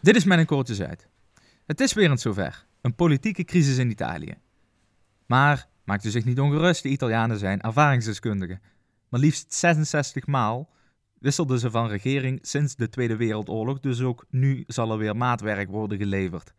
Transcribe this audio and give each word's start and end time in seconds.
Dit 0.00 0.16
is 0.16 0.24
mijn 0.24 0.46
kortjes 0.46 0.82
uit. 0.82 1.08
Het 1.66 1.80
is 1.80 1.92
weer 1.92 2.10
eens 2.10 2.22
zover. 2.22 2.66
Een 2.80 2.94
politieke 2.94 3.44
crisis 3.44 3.78
in 3.78 3.90
Italië. 3.90 4.34
Maar 5.26 5.68
maakt 5.84 6.04
u 6.04 6.10
zich 6.10 6.24
niet 6.24 6.40
ongerust, 6.40 6.82
de 6.82 6.88
Italianen 6.88 7.38
zijn 7.38 7.60
ervaringsdeskundigen. 7.60 8.60
Maar 9.08 9.20
liefst 9.20 9.54
66 9.54 10.26
maal 10.26 10.70
wisselden 11.18 11.58
ze 11.58 11.70
van 11.70 11.88
regering 11.88 12.38
sinds 12.42 12.76
de 12.76 12.88
Tweede 12.88 13.16
Wereldoorlog, 13.16 13.80
dus 13.80 14.00
ook 14.00 14.26
nu 14.30 14.64
zal 14.66 14.90
er 14.90 14.98
weer 14.98 15.16
maatwerk 15.16 15.68
worden 15.68 15.98
geleverd. 15.98 16.52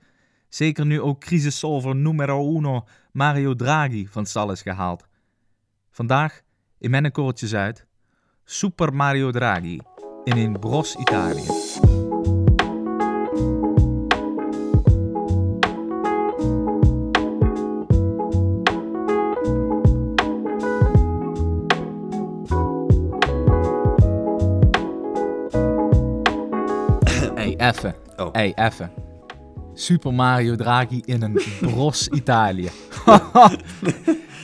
Zeker 0.49 0.85
nu 0.85 1.01
ook 1.01 1.19
crisissolver 1.19 1.95
numero 1.95 2.55
uno 2.57 2.87
Mario 3.11 3.55
Draghi 3.55 4.07
van 4.07 4.25
stal 4.25 4.51
is 4.51 4.61
gehaald. 4.61 5.07
Vandaag 5.91 6.41
in 6.77 6.89
mijn 6.89 7.11
kortjes 7.11 7.55
uit 7.55 7.85
Super 8.43 8.93
Mario 8.93 9.31
Draghi 9.31 9.79
in 10.23 10.37
een 10.37 10.59
bros 10.59 10.95
Italië. 10.95 11.68
Effen. 27.69 27.95
Oh. 28.17 28.31
Hey, 28.31 28.53
effen. 28.53 28.91
Super 29.73 30.13
Mario 30.13 30.55
Draghi 30.55 31.01
in 31.05 31.21
een 31.21 31.41
bros 31.61 32.07
Italië. 32.07 32.69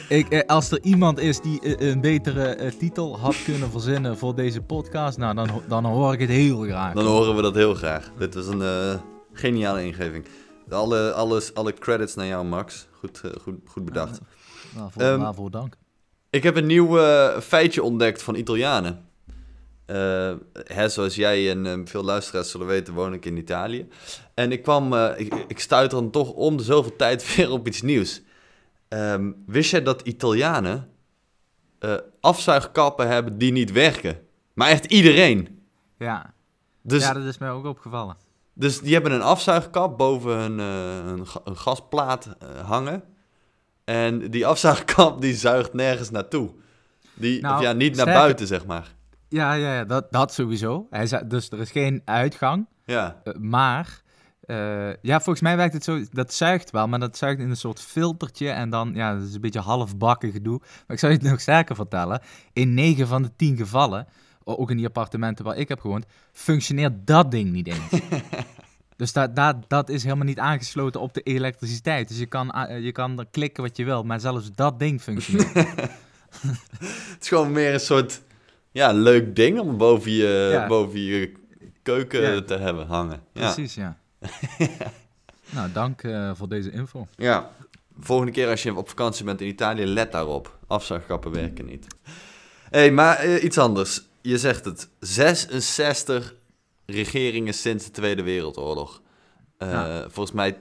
Ik, 0.09 0.29
eh, 0.29 0.41
als 0.47 0.71
er 0.71 0.79
iemand 0.81 1.19
is 1.19 1.41
die 1.41 1.61
eh, 1.61 1.89
een 1.89 2.01
betere 2.01 2.43
eh, 2.43 2.71
titel 2.71 3.19
had 3.19 3.43
kunnen 3.43 3.71
verzinnen 3.71 4.17
voor 4.17 4.35
deze 4.35 4.61
podcast, 4.61 5.17
nou, 5.17 5.35
dan, 5.35 5.49
dan 5.67 5.85
hoor 5.85 6.13
ik 6.13 6.19
het 6.19 6.29
heel 6.29 6.61
graag. 6.61 6.93
Dan 6.93 7.05
horen 7.05 7.35
we 7.35 7.41
dat 7.41 7.55
heel 7.55 7.73
graag. 7.73 8.11
Dit 8.17 8.33
was 8.33 8.47
een 8.47 8.99
geniale 9.33 9.83
ingeving. 9.85 10.25
Alle, 10.69 11.11
alles, 11.13 11.53
alle 11.53 11.73
credits 11.73 12.15
naar 12.15 12.25
jou, 12.25 12.45
Max. 12.45 12.87
Goed, 12.91 13.21
goed, 13.41 13.55
goed 13.65 13.85
bedacht. 13.85 14.19
Waarvoor, 14.75 15.01
Ehm, 15.01 15.19
waarvoor 15.19 15.51
dank. 15.51 15.77
Ik 16.29 16.43
heb 16.43 16.55
een 16.55 16.65
nieuw 16.65 16.97
feitje 17.41 17.83
ontdekt 17.83 18.21
van 18.21 18.35
Italianen. 18.35 19.04
Hè, 19.85 20.89
zoals 20.89 21.15
jij 21.15 21.51
en 21.51 21.65
eh, 21.65 21.79
veel 21.85 22.03
luisteraars 22.03 22.51
zullen 22.51 22.67
weten, 22.67 22.93
woon 22.93 23.13
ik 23.13 23.25
in 23.25 23.37
Italië. 23.37 23.87
En 24.33 24.51
ik 24.51 24.63
kwam, 24.63 24.93
eh, 24.93 25.19
ik, 25.19 25.33
ik 25.47 25.59
stuit 25.59 25.91
dan 25.91 26.11
toch 26.11 26.31
om 26.31 26.57
de 26.57 26.63
zoveel 26.63 26.95
tijd 27.05 27.35
weer 27.35 27.51
op 27.51 27.67
iets 27.67 27.81
nieuws. 27.81 28.21
Ehm, 28.87 29.31
wist 29.45 29.71
jij 29.71 29.83
dat 29.83 30.01
Italianen 30.01 30.89
afzuigkappen 32.19 33.07
hebben 33.07 33.37
die 33.37 33.51
niet 33.51 33.71
werken? 33.71 34.19
Maar 34.53 34.69
echt 34.69 34.85
iedereen. 34.85 35.63
Ja. 35.97 36.33
Dus, 36.81 37.03
ja, 37.03 37.13
dat 37.13 37.23
is 37.23 37.37
mij 37.37 37.49
ook 37.49 37.65
opgevallen. 37.65 38.17
dus 38.53 38.79
die 38.79 38.93
hebben 38.93 39.11
een 39.11 39.21
afzuigkap 39.21 39.97
boven 39.97 40.37
hun, 40.37 40.57
een, 40.59 41.25
een 41.43 41.57
gasplaat 41.57 42.35
hangen. 42.65 43.03
En 43.83 44.31
die 44.31 44.47
afzuigkap 44.47 45.21
die 45.21 45.35
zuigt 45.35 45.73
nergens 45.73 46.09
naartoe. 46.09 46.51
Die, 47.13 47.41
Nou, 47.41 47.55
of 47.55 47.61
ja, 47.61 47.71
niet 47.71 47.95
naar 47.95 48.05
buiten, 48.05 48.47
zeg 48.47 48.65
maar. 48.65 48.95
Ja, 49.35 49.53
ja, 49.53 49.73
ja 49.73 49.83
dat, 49.83 50.11
dat 50.11 50.33
sowieso. 50.33 50.87
Hij 50.89 51.07
zei, 51.07 51.27
dus 51.27 51.49
er 51.49 51.59
is 51.59 51.71
geen 51.71 52.01
uitgang. 52.05 52.67
Ja, 52.85 53.21
eh, 53.23 53.33
maar, 53.33 54.01
eh, 54.41 54.93
ja, 55.01 55.15
volgens 55.15 55.41
mij 55.41 55.57
werkt 55.57 55.73
het 55.73 55.83
zo, 55.83 56.03
dat 56.11 56.33
zuigt 56.33 56.71
wel, 56.71 56.87
maar 56.87 56.99
dat 56.99 57.17
zuigt 57.17 57.39
in 57.39 57.49
een 57.49 57.57
soort 57.57 57.79
filtertje. 57.81 58.49
En 58.49 58.69
dan, 58.69 58.91
ja, 58.93 59.13
dat 59.13 59.27
is 59.27 59.33
een 59.33 59.41
beetje 59.41 59.59
halfbakken 59.59 60.31
gedoe. 60.31 60.59
Maar 60.59 60.95
ik 60.95 60.99
zou 60.99 61.11
je 61.11 61.17
het 61.17 61.27
nog 61.29 61.41
sterker 61.41 61.75
vertellen. 61.75 62.21
In 62.53 62.73
9 62.73 63.07
van 63.07 63.21
de 63.21 63.31
10 63.35 63.57
gevallen, 63.57 64.07
ook 64.43 64.71
in 64.71 64.77
die 64.77 64.85
appartementen 64.85 65.45
waar 65.45 65.57
ik 65.57 65.69
heb 65.69 65.79
gewoond, 65.79 66.05
functioneert 66.31 67.07
dat 67.07 67.31
ding 67.31 67.51
niet 67.51 67.67
eens. 67.67 68.01
Dus 68.97 69.13
dat, 69.13 69.35
dat, 69.35 69.55
dat 69.67 69.89
is 69.89 70.03
helemaal 70.03 70.25
niet 70.25 70.39
aangesloten 70.39 71.01
op 71.01 71.13
de 71.13 71.21
elektriciteit. 71.21 72.07
Dus 72.07 72.17
je 72.17 72.25
kan, 72.25 72.55
a- 72.55 72.71
je 72.71 72.91
kan 72.91 73.19
er 73.19 73.25
klikken 73.31 73.63
wat 73.63 73.77
je 73.77 73.85
wil, 73.85 74.03
maar 74.03 74.19
zelfs 74.19 74.51
dat 74.51 74.79
ding 74.79 75.01
functioneert. 75.01 75.53
het 75.53 77.17
is 77.21 77.27
gewoon 77.27 77.51
meer 77.51 77.73
een 77.73 77.79
soort 77.79 78.21
ja, 78.75 78.91
leuk 78.91 79.35
ding 79.35 79.59
om 79.59 79.77
boven 79.77 80.11
je, 80.11 80.49
Ja. 80.51 80.67
boven 80.67 80.99
je 80.99 81.31
keuken 81.83 82.21
Ja. 82.21 82.41
te 82.41 82.53
hebben 82.57 82.87
hangen. 82.87 83.21
Ja. 83.33 83.41
Precies, 83.53 83.75
ja. 83.75 83.97
nou, 85.55 85.71
dank 85.71 86.03
eh, 86.03 86.31
voor 86.35 86.49
deze 86.49 86.71
info. 86.71 87.07
ja. 87.15 87.51
Volgende 87.99 88.31
keer 88.31 88.47
als 88.49 88.63
je 88.63 88.75
op 88.75 88.89
vakantie 88.89 89.25
bent 89.25 89.41
in 89.41 89.47
Italië, 89.47 89.85
let 89.85 90.11
daarop. 90.11 90.57
Afzuigkappen 90.67 91.31
werken 91.31 91.65
niet. 91.65 91.87
Hey, 92.69 92.91
maar 92.91 93.17
eh, 93.17 93.43
iets 93.43 93.57
anders. 93.57 94.01
Je 94.21 94.37
zegt 94.37 94.65
het. 94.65 94.89
66 94.99 96.35
regeringen 96.85 97.53
sinds 97.53 97.85
de 97.85 97.91
Tweede 97.91 98.23
Wereldoorlog. 98.23 99.01
Eh. 99.57 99.99
Volgens 100.01 100.31
mij 100.35 100.57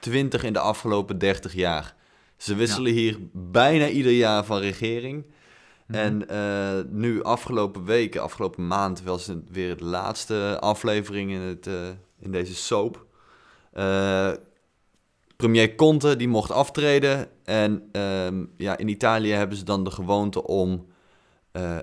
20 0.00 0.42
in 0.42 0.52
de 0.52 0.58
afgelopen 0.58 1.18
30 1.18 1.54
jaar. 1.54 1.94
Ze 2.36 2.54
wisselen 2.54 2.92
hier 2.92 3.16
bijna 3.32 3.88
ieder 3.88 4.12
jaar 4.12 4.44
van 4.44 4.58
regering. 4.58 5.24
Mhm. 5.86 5.98
En 5.98 6.28
eh, 6.28 6.84
nu 6.88 7.22
afgelopen 7.22 7.84
weken, 7.84 8.22
afgelopen 8.22 8.66
maand, 8.66 9.02
was 9.02 9.26
het 9.26 9.50
weer 9.50 9.76
de 9.76 9.84
laatste 9.84 10.56
aflevering 10.60 11.30
in, 11.30 11.40
het, 11.40 11.66
eh, 11.66 11.88
in 12.18 12.32
deze 12.32 12.54
soap. 12.54 13.04
Eh, 13.72 14.30
premier 15.36 15.74
Conte, 15.74 16.16
die 16.16 16.28
mocht 16.28 16.50
aftreden. 16.50 17.28
En 17.44 17.88
ehm, 17.92 18.44
ja, 18.56 18.76
in 18.76 18.88
Italië 18.88 19.32
hebben 19.32 19.56
ze 19.56 19.64
dan 19.64 19.84
de 19.84 19.90
gewoonte 19.90 20.42
om 20.46 20.86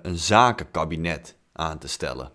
een 0.02 0.18
zakenkabinet 0.18 1.36
aan 1.52 1.78
te 1.78 1.88
stellen. 1.88 2.32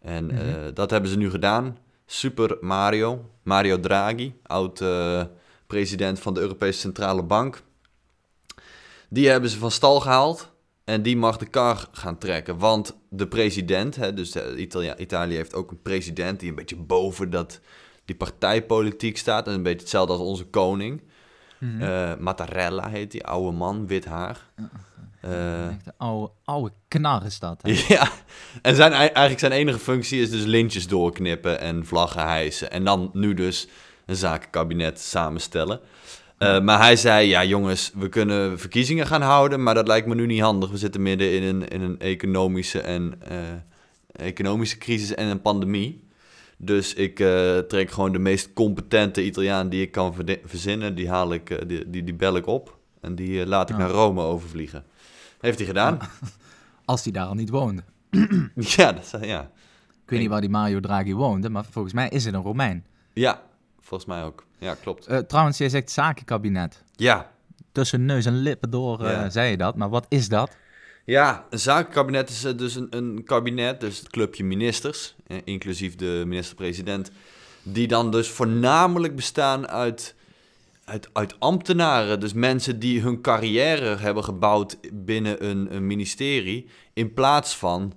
En 0.00 0.26
Mhm. 0.26 0.74
dat 0.74 0.90
hebben 0.90 1.10
ze 1.10 1.16
nu 1.16 1.30
gedaan. 1.30 1.78
Super 2.06 2.56
Mario, 2.60 3.30
Mario 3.42 3.80
Draghi, 3.80 4.34
oud 4.42 4.84
president 5.66 6.20
van 6.20 6.34
de 6.34 6.40
Europese 6.40 6.78
Centrale 6.78 7.22
Bank. 7.22 7.62
Die 9.08 9.28
hebben 9.28 9.50
ze 9.50 9.58
van 9.58 9.70
stal 9.70 10.00
gehaald. 10.00 10.51
En 10.84 11.02
die 11.02 11.16
mag 11.16 11.36
de 11.36 11.46
kar 11.46 11.88
gaan 11.92 12.18
trekken. 12.18 12.58
Want 12.58 12.96
de 13.08 13.28
president, 13.28 13.96
hè, 13.96 14.14
dus 14.14 14.30
de 14.30 14.56
Italia, 14.56 14.96
Italië 14.96 15.34
heeft 15.34 15.54
ook 15.54 15.70
een 15.70 15.82
president 15.82 16.40
die 16.40 16.48
een 16.48 16.54
beetje 16.54 16.76
boven 16.76 17.30
dat, 17.30 17.60
die 18.04 18.16
partijpolitiek 18.16 19.18
staat. 19.18 19.46
En 19.46 19.52
een 19.52 19.62
beetje 19.62 19.80
hetzelfde 19.80 20.12
als 20.12 20.22
onze 20.22 20.44
koning. 20.44 21.02
Eh, 21.80 22.12
Mattarella 22.18 22.88
heet 22.88 23.10
die, 23.10 23.26
oude 23.26 23.56
man, 23.56 23.86
wit 23.86 24.04
haar. 24.04 24.50
Eh, 25.20 25.66
Echt 25.66 25.86
een 25.86 25.92
oude, 25.96 26.32
oude 26.44 26.72
knar 26.88 27.24
is 27.24 27.38
dat. 27.38 27.62
Hè? 27.62 27.70
ja, 27.94 28.08
en 28.62 28.76
zijn, 28.76 28.92
eigenlijk 28.92 29.38
zijn 29.38 29.52
enige 29.52 29.78
functie 29.78 30.20
is 30.20 30.30
dus 30.30 30.44
lintjes 30.44 30.86
doorknippen 30.86 31.60
en 31.60 31.86
vlaggen 31.86 32.26
hijsen. 32.26 32.70
En 32.70 32.84
dan 32.84 33.10
nu 33.12 33.34
dus 33.34 33.68
een 34.06 34.16
zakenkabinet 34.16 35.00
samenstellen. 35.00 35.80
Eh, 36.42 36.60
maar 36.60 36.78
hij 36.78 36.96
zei, 36.96 37.28
ja 37.28 37.44
jongens, 37.44 37.90
we 37.94 38.08
kunnen 38.08 38.58
verkiezingen 38.58 39.06
gaan 39.06 39.22
houden, 39.22 39.62
maar 39.62 39.74
dat 39.74 39.86
lijkt 39.86 40.06
me 40.06 40.14
nu 40.14 40.26
niet 40.26 40.40
handig. 40.40 40.70
We 40.70 40.76
zitten 40.76 41.02
midden 41.02 41.32
in 41.32 41.42
een, 41.42 41.68
in 41.68 41.80
een 41.80 42.00
economische, 42.00 42.80
en, 42.80 43.14
eh, 43.28 44.26
economische 44.26 44.78
crisis 44.78 45.14
en 45.14 45.26
een 45.26 45.40
pandemie. 45.40 46.04
Dus 46.56 46.94
ik 46.94 47.20
eh, 47.20 47.58
trek 47.58 47.90
gewoon 47.90 48.12
de 48.12 48.18
meest 48.18 48.52
competente 48.52 49.24
Italiaan 49.24 49.68
die 49.68 49.82
ik 49.82 49.92
kan 49.92 50.14
verzinnen. 50.44 50.94
Die, 50.94 51.08
haal 51.08 51.32
ik, 51.32 51.68
die, 51.68 51.90
die, 51.90 52.04
die 52.04 52.14
bel 52.14 52.36
ik 52.36 52.46
op 52.46 52.78
en 53.00 53.14
die 53.14 53.46
laat 53.46 53.70
ik 53.70 53.76
Ja. 53.76 53.82
naar 53.82 53.90
Rome 53.90 54.22
overvliegen. 54.22 54.84
Heeft 55.40 55.58
hij 55.58 55.66
gedaan. 55.66 55.98
Als 56.84 57.02
die 57.02 57.12
daar 57.12 57.26
al 57.26 57.34
niet 57.34 57.50
woonde. 57.50 57.82
Ja, 58.54 58.92
dat 58.92 59.16
ja. 59.20 59.50
Ik 60.04 60.10
weet 60.10 60.20
niet 60.20 60.28
waar 60.28 60.40
die 60.40 60.50
Mario 60.50 60.80
Draghi 60.80 61.14
woonde, 61.14 61.48
maar 61.50 61.64
volgens 61.70 61.94
mij 61.94 62.08
is 62.08 62.24
het 62.24 62.34
een 62.34 62.42
Romein. 62.42 62.84
ja, 63.12 63.42
volgens 63.92 64.14
mij 64.14 64.24
ook. 64.24 64.44
Ja, 64.58 64.74
klopt. 64.74 65.06
Eh, 65.06 65.18
trouwens, 65.18 65.58
jij 65.58 65.68
zegt 65.68 65.90
zakenkabinet. 65.90 66.82
Ja. 66.96 67.32
Tussen 67.72 68.04
neus 68.04 68.26
en 68.26 68.36
lippen 68.36 68.70
door 68.70 69.04
eh, 69.04 69.24
zei 69.28 69.50
je 69.50 69.56
dat, 69.56 69.76
maar 69.76 69.88
wat 69.88 70.06
is 70.08 70.28
dat? 70.28 70.56
ja, 71.04 71.46
een 71.50 71.58
zakenkabinet 71.58 72.28
is 72.28 72.44
eh, 72.44 72.56
dus 72.56 72.74
een, 72.74 72.86
een 72.90 73.22
kabinet, 73.24 73.80
dus 73.80 73.98
het 73.98 74.10
clubje 74.10 74.44
ministers, 74.44 75.14
inclusief 75.44 75.96
de 75.96 76.22
minister-president, 76.26 77.10
die 77.62 77.88
dan 77.88 78.10
dus 78.10 78.28
voornamelijk 78.28 79.16
bestaan 79.16 79.68
uit, 79.68 80.14
uit, 80.84 81.08
uit 81.12 81.40
ambtenaren. 81.40 82.20
Dus 82.20 82.32
mensen 82.32 82.78
die 82.78 83.00
hun 83.00 83.20
carrière 83.20 83.96
hebben 83.96 84.24
gebouwd 84.24 84.78
binnen 84.92 85.44
een, 85.48 85.74
een 85.74 85.86
ministerie, 85.86 86.68
in 86.92 87.12
plaats 87.14 87.56
van 87.56 87.92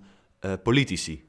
politici. 0.64 1.25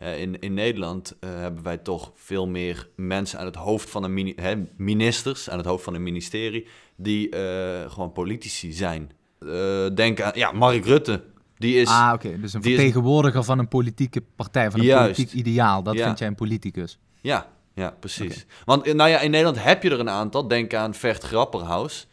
In, 0.00 0.40
in 0.40 0.54
Nederland 0.54 1.16
eh, 1.20 1.30
hebben 1.30 1.62
wij 1.62 1.76
toch 1.78 2.12
veel 2.14 2.46
meer 2.46 2.88
mensen 2.96 3.38
aan 3.38 3.46
het 3.46 3.54
hoofd 3.56 3.90
van 3.90 4.04
een 4.04 4.14
mini- 4.14 4.32
hè, 4.36 4.54
ministers, 4.76 5.50
aan 5.50 5.58
het 5.58 5.66
hoofd 5.66 5.84
van 5.84 5.94
een 5.94 6.02
ministerie, 6.02 6.66
die 6.96 7.28
eh, 7.28 7.90
gewoon 7.90 8.12
politici 8.12 8.72
zijn. 8.72 9.10
Eh, 9.40 9.86
denk 9.94 10.20
aan, 10.20 10.32
ja, 10.34 10.52
Mark 10.52 10.84
Rutte. 10.84 11.22
Die 11.58 11.74
is, 11.80 11.88
ah, 11.88 12.10
oké. 12.14 12.40
Dus 12.40 12.52
een 12.54 12.60
is- 12.62 12.66
vertegenwoordiger 12.66 13.44
van 13.44 13.58
een 13.58 13.68
politieke 13.68 14.22
partij, 14.36 14.70
van 14.70 14.80
een 14.80 14.86
Juist. 14.86 15.02
politiek 15.16 15.32
ideaal. 15.32 15.82
Dat 15.82 15.94
Ja. 15.94 16.04
vind 16.04 16.18
jij 16.18 16.28
een 16.28 16.34
politicus. 16.34 16.98
ja, 17.20 17.48
ja, 17.74 17.90
precies. 18.00 18.46
Want 18.64 18.92
nou 18.94 19.10
ja, 19.10 19.20
in 19.20 19.30
Nederland 19.30 19.62
heb 19.62 19.82
je 19.82 19.90
er 19.90 20.00
een 20.00 20.10
aantal. 20.10 20.48
Denk 20.48 20.74
aan 20.74 20.94
Vert 20.94 21.22
Grapperhaus. 21.22 22.06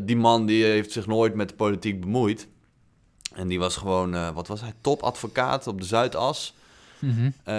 Die 0.00 0.16
man 0.16 0.46
die 0.46 0.64
heeft 0.64 0.92
zich 0.92 1.06
nooit 1.06 1.34
met 1.34 1.48
de 1.48 1.54
politiek 1.54 2.00
bemoeid. 2.00 2.48
En 3.34 3.48
die 3.48 3.58
was 3.58 3.76
gewoon, 3.76 4.34
wat 4.34 4.46
was 4.48 4.60
hij, 4.60 4.72
topadvocaat 4.80 5.66
op 5.66 5.80
de 5.80 5.86
Zuidas. 5.86 6.54
Mhm. 7.06 7.30
Eh, 7.44 7.54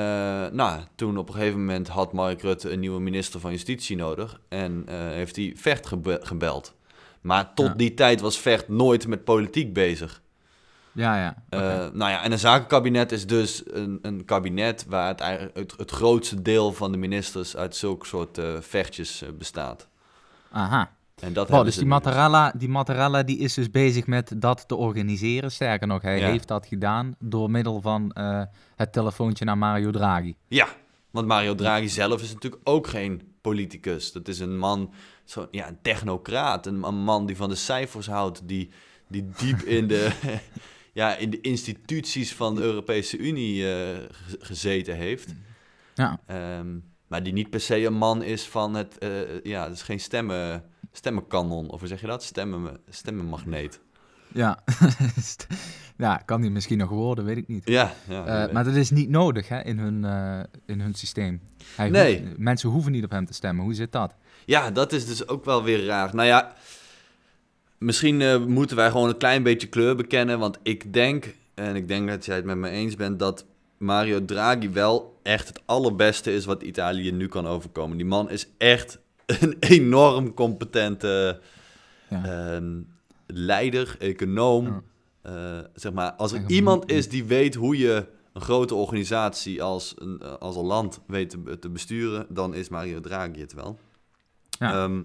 nou, 0.51 0.81
toen 0.95 1.17
op 1.17 1.27
een 1.27 1.33
gegeven 1.33 1.59
moment 1.59 1.87
had 1.87 2.13
Mark 2.13 2.41
Rutte 2.41 2.71
een 2.71 2.79
nieuwe 2.79 2.99
minister 2.99 3.39
van 3.39 3.51
Justitie 3.51 3.95
nodig. 3.95 4.39
En 4.49 4.83
eh, 4.87 4.95
heeft 4.97 5.35
hij 5.35 5.53
Vecht 5.57 5.85
gebe- 5.87 6.19
gebeld. 6.23 6.73
Maar 7.21 7.53
tot 7.53 7.67
Ja. 7.67 7.73
die 7.73 7.93
tijd 7.93 8.21
was 8.21 8.39
Vecht 8.39 8.67
nooit 8.67 9.07
met 9.07 9.23
politiek 9.23 9.73
bezig. 9.73 10.21
Ja, 10.91 11.17
ja. 11.17 11.35
Eh, 11.49 11.59
oké. 11.59 11.89
nou 11.97 12.11
ja, 12.11 12.23
en 12.23 12.31
een 12.31 12.39
zakenkabinet 12.39 13.11
is 13.11 13.27
dus 13.27 13.63
een, 13.65 13.99
een 14.01 14.25
kabinet 14.25 14.85
waar 14.87 15.07
het, 15.07 15.19
eigenlijk 15.19 15.57
het, 15.57 15.73
het 15.77 15.91
grootste 15.91 16.41
deel 16.41 16.73
van 16.73 16.91
de 16.91 16.97
ministers 16.97 17.55
uit 17.57 17.75
zulke 17.75 18.05
soort 18.05 18.39
vechtjes 18.59 19.23
bestaat. 19.37 19.87
Aha. 20.51 20.91
En 21.25 21.33
dat 21.33 21.49
Oh, 21.49 21.63
dus 21.63 21.73
die 21.73 21.83
dus. 21.83 21.91
Mattarella, 22.69 23.21
die 23.21 23.25
die 23.25 23.37
is 23.37 23.53
dus 23.53 23.71
bezig 23.71 24.07
met 24.07 24.31
dat 24.37 24.67
te 24.67 24.75
organiseren. 24.75 25.51
Sterker 25.51 25.87
nog, 25.87 26.01
hij 26.01 26.19
Ja. 26.19 26.27
heeft 26.27 26.47
dat 26.47 26.65
gedaan 26.65 27.15
door 27.19 27.51
middel 27.51 27.81
van 27.81 28.11
eh, 28.11 28.41
het 28.75 28.93
telefoontje 28.93 29.45
naar 29.45 29.57
Mario 29.57 29.91
Draghi. 29.91 30.35
Ja, 30.47 30.67
want 31.11 31.27
Mario 31.27 31.55
Draghi 31.55 31.87
zelf 31.89 32.21
is 32.21 32.33
natuurlijk 32.33 32.61
ook 32.69 32.87
geen 32.87 33.21
politicus. 33.41 34.11
Dat 34.11 34.27
is 34.27 34.39
een 34.39 34.57
man, 34.57 34.93
zo, 35.23 35.47
ja, 35.51 35.67
een 35.67 35.77
technocraat. 35.81 36.65
Een, 36.65 36.83
een 36.83 37.03
man 37.03 37.25
die 37.25 37.35
van 37.35 37.49
de 37.49 37.55
cijfers 37.55 38.07
houdt, 38.07 38.47
die, 38.47 38.69
die 39.07 39.29
diep 39.37 39.61
in 39.77 39.87
de, 39.87 40.09
ja, 40.93 41.15
in 41.15 41.29
de 41.29 41.41
instituties 41.41 42.33
van 42.33 42.55
de 42.55 42.61
Europese 42.61 43.17
Unie 43.17 43.63
eh, 43.73 43.95
ge- 44.11 44.37
gezeten 44.39 44.95
heeft. 44.95 45.33
Ja, 45.93 46.19
Ehm, 46.25 46.67
maar 47.07 47.23
die 47.23 47.33
niet 47.33 47.49
per 47.49 47.59
se 47.59 47.85
een 47.85 47.93
man 47.93 48.23
is 48.23 48.43
van 48.47 48.73
het, 48.73 48.97
eh, 48.97 49.09
ja, 49.43 49.63
het 49.63 49.73
is 49.73 49.81
geen 49.81 49.99
stemmen, 49.99 50.63
stemmenkanon, 50.97 51.69
of 51.69 51.79
hoe 51.79 51.87
zeg 51.87 52.01
je 52.01 52.07
dat? 52.07 52.23
Stemmen, 52.23 52.77
stemmenmagneet. 52.89 53.79
ja. 54.33 54.63
ja, 55.97 56.17
kan 56.17 56.41
die 56.41 56.49
misschien 56.51 56.77
nog 56.77 56.89
worden, 56.89 57.25
weet 57.25 57.37
ik 57.37 57.47
niet. 57.47 57.61
Ja, 57.69 57.93
ja. 58.09 58.45
Eh, 58.47 58.53
maar 58.53 58.63
dat 58.63 58.75
is 58.75 58.89
niet 58.91 59.09
nodig 59.09 59.47
hè, 59.47 59.61
in, 59.63 59.79
hun, 59.79 60.05
eh, 60.05 60.39
in 60.65 60.79
hun 60.81 60.93
systeem. 60.93 61.41
Hij 61.75 61.89
Nee. 61.89 62.19
hoeft- 62.21 62.37
mensen 62.37 62.69
hoeven 62.69 62.91
niet 62.91 63.03
op 63.03 63.11
hem 63.11 63.25
te 63.25 63.33
stemmen. 63.33 63.63
Hoe 63.63 63.73
zit 63.73 63.91
dat? 63.91 64.13
Ja, 64.45 64.71
dat 64.71 64.93
is 64.93 65.05
dus 65.05 65.27
ook 65.27 65.45
wel 65.45 65.63
weer 65.63 65.85
raar. 65.85 66.15
Nou 66.15 66.27
ja, 66.27 66.53
misschien 67.77 68.21
eh, 68.21 68.45
moeten 68.45 68.75
wij 68.75 68.91
gewoon 68.91 69.09
een 69.09 69.17
klein 69.17 69.43
beetje 69.43 69.67
kleur 69.67 69.95
bekennen. 69.95 70.39
Want 70.39 70.59
ik 70.63 70.93
denk, 70.93 71.35
en 71.53 71.75
ik 71.75 71.87
denk 71.87 72.07
dat 72.09 72.25
jij 72.25 72.35
het 72.35 72.45
met 72.45 72.57
me 72.57 72.69
eens 72.69 72.95
bent, 72.95 73.19
dat 73.19 73.45
Mario 73.77 74.25
Draghi 74.25 74.69
wel 74.69 75.19
echt 75.23 75.47
het 75.47 75.61
allerbeste 75.65 76.33
is 76.33 76.45
wat 76.45 76.63
Italië 76.63 77.11
nu 77.11 77.27
kan 77.27 77.47
overkomen. 77.47 77.97
Die 77.97 78.05
man 78.05 78.29
is 78.29 78.47
echt 78.57 78.99
een 79.25 79.55
enorm 79.59 80.33
competente 80.33 81.39
Ja. 82.09 82.25
ehm, 82.55 82.81
leider, 83.25 83.95
econoom. 83.99 84.65
Ja. 84.65 84.81
Eh, 85.21 85.65
zeg 85.73 85.93
maar, 85.93 86.11
als 86.11 86.31
er 86.31 86.43
iemand 86.47 86.91
is 86.91 87.09
die 87.09 87.23
weet 87.23 87.55
hoe 87.55 87.77
je 87.77 88.05
een 88.33 88.41
grote 88.41 88.75
organisatie 88.75 89.63
als 89.63 89.93
een, 89.97 90.19
eh, 90.21 90.33
als 90.39 90.55
een 90.55 90.65
land 90.65 90.99
weet 91.07 91.29
te, 91.29 91.59
te 91.59 91.69
besturen, 91.69 92.25
dan 92.29 92.53
is 92.53 92.69
Mario 92.69 92.99
Draghi 92.99 93.39
het 93.41 93.53
wel. 93.53 93.79
Ja. 94.59 94.73
Ehm, 94.83 95.01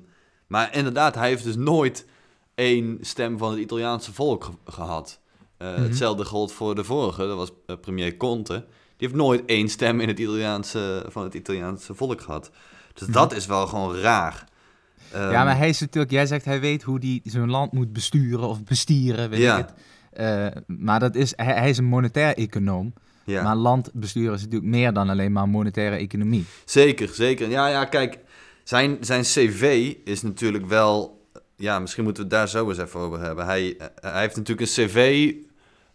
maar 0.46 0.74
inderdaad, 0.76 1.14
hij 1.14 1.28
heeft 1.28 1.44
dus 1.44 1.56
nooit 1.56 2.06
één 2.54 2.98
stem 3.00 3.38
van 3.38 3.50
het 3.50 3.58
Italiaanse 3.60 4.12
volk 4.12 4.44
ge- 4.44 4.52
gehad. 4.72 5.20
Eh, 5.56 5.72
Mhm. 5.72 5.82
Hetzelfde 5.82 6.24
gold 6.24 6.52
voor 6.52 6.74
de 6.74 6.84
vorige, 6.84 7.26
dat 7.26 7.36
was 7.36 7.50
premier 7.80 8.16
Conte. 8.16 8.52
Die 8.96 9.08
heeft 9.08 9.14
nooit 9.20 9.42
één 9.46 9.68
stem 9.68 10.00
in 10.00 10.08
het 10.08 10.18
Italiaanse, 10.18 11.04
van 11.08 11.22
het 11.24 11.34
Italiaanse 11.34 11.94
volk 11.94 12.20
gehad. 12.20 12.50
Dus 12.94 13.02
Mhm. 13.02 13.12
dat 13.12 13.32
is 13.34 13.46
wel 13.46 13.66
gewoon 13.66 13.96
raar. 13.96 14.44
Ehm, 15.12 15.30
ja, 15.30 15.44
maar 15.44 15.56
hij 15.56 15.68
is 15.68 15.80
natuurlijk, 15.80 16.12
jij 16.12 16.26
zegt 16.26 16.44
hij 16.44 16.60
weet 16.60 16.82
hoe 16.82 16.98
hij 16.98 17.20
zo'n 17.24 17.50
land 17.50 17.72
moet 17.72 17.92
besturen 17.92 18.48
of 18.48 18.64
bestieren, 18.64 19.30
weet 19.30 19.40
Ja. 19.40 19.58
ik 19.58 19.66
het. 19.66 19.74
Eh, 20.10 20.62
maar 20.66 21.00
dat 21.00 21.14
is, 21.14 21.32
hij, 21.36 21.54
hij 21.54 21.68
is 21.70 21.78
een 21.78 21.84
monetair 21.84 22.36
econoom. 22.36 22.92
ja. 23.24 23.42
Maar 23.42 23.56
landbestuur 23.56 24.32
is 24.32 24.40
natuurlijk 24.42 24.70
meer 24.70 24.92
dan 24.92 25.08
alleen 25.08 25.32
maar 25.32 25.48
monetaire 25.48 25.96
economie. 25.96 26.44
Zeker, 26.64 27.08
zeker. 27.08 27.48
Ja, 27.50 27.66
ja, 27.68 27.84
kijk, 27.84 28.18
zijn, 28.64 28.96
zijn 29.00 29.22
cv 29.22 29.94
is 30.04 30.22
natuurlijk 30.22 30.66
wel... 30.66 31.18
Ja, 31.56 31.78
misschien 31.78 32.04
moeten 32.04 32.22
we 32.22 32.28
het 32.28 32.38
daar 32.38 32.48
zo 32.48 32.68
eens 32.68 32.78
even 32.78 33.00
over 33.00 33.20
hebben. 33.20 33.44
Hij, 33.46 33.76
eh, 33.78 33.86
hij 34.00 34.20
heeft 34.20 34.36
natuurlijk 34.36 34.68
een 34.68 34.86
cv 34.86 35.32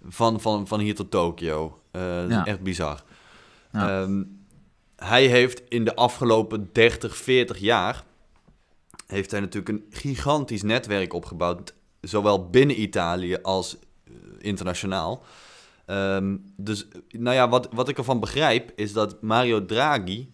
van, 0.10 0.42
van, 0.42 0.68
van 0.68 0.80
hier 0.80 0.96
tot 0.96 1.12
Tokio. 1.12 1.80
Eh, 1.92 2.30
Ja. 2.30 2.46
echt 2.46 2.62
bizar. 2.62 3.04
Ja. 3.72 4.02
Ehm, 4.02 4.24
hij 4.96 5.28
heeft 5.28 5.62
in 5.70 5.84
de 5.84 5.96
afgelopen 5.96 6.70
30, 6.72 7.18
40 7.18 7.58
jaar... 7.58 8.04
heeft 9.08 9.32
hij 9.32 9.40
natuurlijk 9.40 9.70
een 9.70 9.86
gigantisch 9.90 10.64
netwerk 10.64 11.14
opgebouwd. 11.14 11.76
Zowel 12.02 12.50
binnen 12.50 12.82
Italië 12.82 13.38
als 13.42 13.78
eh, 13.78 14.14
internationaal. 14.40 15.24
Ehm, 15.86 16.38
dus, 16.58 16.88
nou 17.10 17.36
ja, 17.36 17.50
wat, 17.50 17.68
wat 17.72 17.90
ik 17.90 17.98
ervan 17.98 18.20
begrijp 18.20 18.72
is 18.76 18.94
dat 18.94 19.22
Mario 19.22 19.66
Draghi 19.66 20.30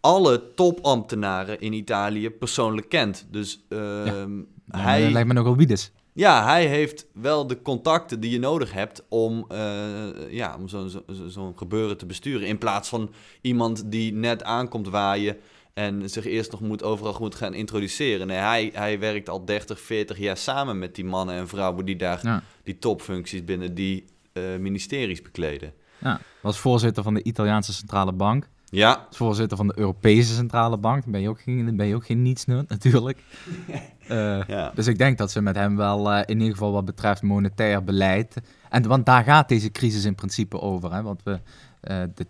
alle 0.00 0.54
topambtenaren 0.54 1.60
in 1.60 1.72
Italië 1.72 2.30
persoonlijk 2.30 2.88
kent. 2.88 3.26
Dus 3.30 3.64
ehm, 3.68 4.40
Hij... 4.70 5.02
hij, 5.02 5.10
lijkt 5.12 5.28
me 5.28 5.34
nogal 5.34 5.56
wiedes. 5.56 5.92
Ja, 6.16 6.44
hij 6.44 6.66
heeft 6.66 7.06
wel 7.12 7.46
de 7.46 7.62
contacten 7.62 8.20
die 8.20 8.30
je 8.30 8.38
nodig 8.38 8.72
hebt 8.72 9.04
om, 9.08 9.44
eh, 9.48 10.30
ja, 10.30 10.56
om 10.56 10.68
zo'n 10.68 10.90
zo, 11.28 11.52
gebeuren 11.56 11.96
te 11.96 12.06
besturen. 12.06 12.46
In 12.46 12.58
plaats 12.58 12.88
van 12.88 13.10
iemand 13.40 13.90
die 13.90 14.12
net 14.12 14.42
aankomt 14.42 14.88
waaien 14.88 15.36
en 15.74 16.10
zich 16.10 16.26
eerst 16.26 16.50
nog 16.50 16.60
moet, 16.60 16.82
overal 16.82 17.16
moet 17.20 17.34
gaan 17.34 17.54
introduceren. 17.54 18.26
Nee, 18.26 18.36
hij, 18.38 18.70
hij 18.74 18.98
werkt 18.98 19.28
al 19.28 19.44
30, 19.44 19.80
40 19.80 20.18
jaar 20.18 20.36
samen 20.36 20.78
met 20.78 20.94
die 20.94 21.04
mannen 21.04 21.34
en 21.34 21.48
vrouwen 21.48 21.84
die 21.84 21.96
daar 21.96 22.20
Ja. 22.22 22.42
die 22.64 22.78
topfuncties 22.78 23.44
binnen 23.44 23.74
die 23.74 24.04
eh, 24.32 24.42
ministeries 24.58 25.22
bekleden. 25.22 25.72
Ja. 25.98 26.20
Was 26.40 26.58
voorzitter 26.58 27.02
van 27.02 27.14
de 27.14 27.22
Italiaanse 27.22 27.72
Centrale 27.72 28.12
Bank. 28.12 28.48
Ja, 28.70 29.04
Als 29.08 29.16
voorzitter 29.16 29.56
van 29.56 29.66
de 29.66 29.78
Europese 29.78 30.34
Centrale 30.34 30.78
Bank. 30.78 31.04
Ben 31.04 31.20
je 31.20 31.28
ook 31.28 31.40
geen, 31.40 31.76
ben 31.76 31.86
je 31.86 31.94
ook 31.94 32.06
geen 32.06 32.22
nietsnut 32.22 32.68
natuurlijk. 32.68 33.18
Eh, 34.06 34.42
ja. 34.46 34.72
Dus 34.74 34.86
ik 34.86 34.98
denk 34.98 35.18
dat 35.18 35.30
ze 35.30 35.40
met 35.42 35.56
hem 35.56 35.76
wel, 35.76 36.12
eh, 36.12 36.22
in 36.26 36.38
ieder 36.38 36.52
geval 36.52 36.72
wat 36.72 36.84
betreft 36.84 37.22
monetair 37.22 37.84
beleid. 37.84 38.36
En, 38.68 38.88
want 38.88 39.06
daar 39.06 39.24
gaat 39.24 39.48
deze 39.48 39.70
crisis 39.70 40.04
in 40.04 40.14
principe 40.14 40.60
over. 40.60 40.92
Hè? 40.92 41.02
Want 41.02 41.22
we, 41.22 41.40
eh 41.80 42.02
dit 42.14 42.26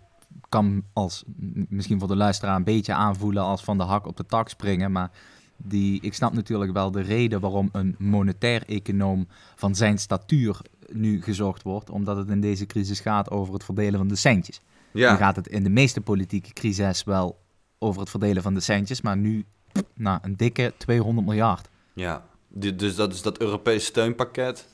kan 0.49 0.83
als, 0.93 1.23
misschien 1.69 1.99
voor 1.99 2.07
de 2.07 2.15
luisteraar 2.15 2.55
een 2.55 2.63
beetje 2.63 2.93
aanvoelen 2.93 3.43
als 3.43 3.63
van 3.63 3.77
de 3.77 3.83
hak 3.83 4.07
op 4.07 4.17
de 4.17 4.25
tak 4.25 4.49
springen. 4.49 4.91
Maar 4.91 5.11
die, 5.57 6.01
ik 6.01 6.13
snap 6.13 6.33
natuurlijk 6.33 6.71
wel 6.71 6.91
de 6.91 7.01
reden 7.01 7.39
waarom 7.39 7.69
een 7.71 7.95
monetair 7.97 8.63
econoom 8.67 9.27
van 9.55 9.75
zijn 9.75 9.97
statuur 9.97 10.61
nu 10.91 11.21
gezocht 11.21 11.63
wordt. 11.63 11.89
Omdat 11.89 12.17
het 12.17 12.29
in 12.29 12.41
deze 12.41 12.65
crisis 12.65 12.99
gaat 12.99 13.31
over 13.31 13.53
het 13.53 13.63
verdelen 13.63 13.99
van 13.99 14.07
de 14.07 14.15
centjes. 14.15 14.61
Ja. 14.91 15.15
gaat 15.15 15.35
het 15.35 15.47
in 15.47 15.63
de 15.63 15.69
meeste 15.69 16.01
politieke 16.01 16.53
crises 16.53 17.03
wel 17.03 17.39
over 17.79 18.01
het 18.01 18.09
verdelen 18.09 18.43
van 18.43 18.53
de 18.53 18.59
centjes. 18.59 19.01
Maar 19.01 19.17
nu, 19.17 19.45
nou, 19.93 20.19
een 20.21 20.35
dikke 20.35 20.73
200 20.77 21.27
miljard. 21.27 21.67
ja. 21.93 22.25
Dus 22.49 22.95
dat 22.95 23.13
is 23.13 23.21
dat 23.21 23.37
Europese 23.39 23.85
steunpakket. 23.85 24.67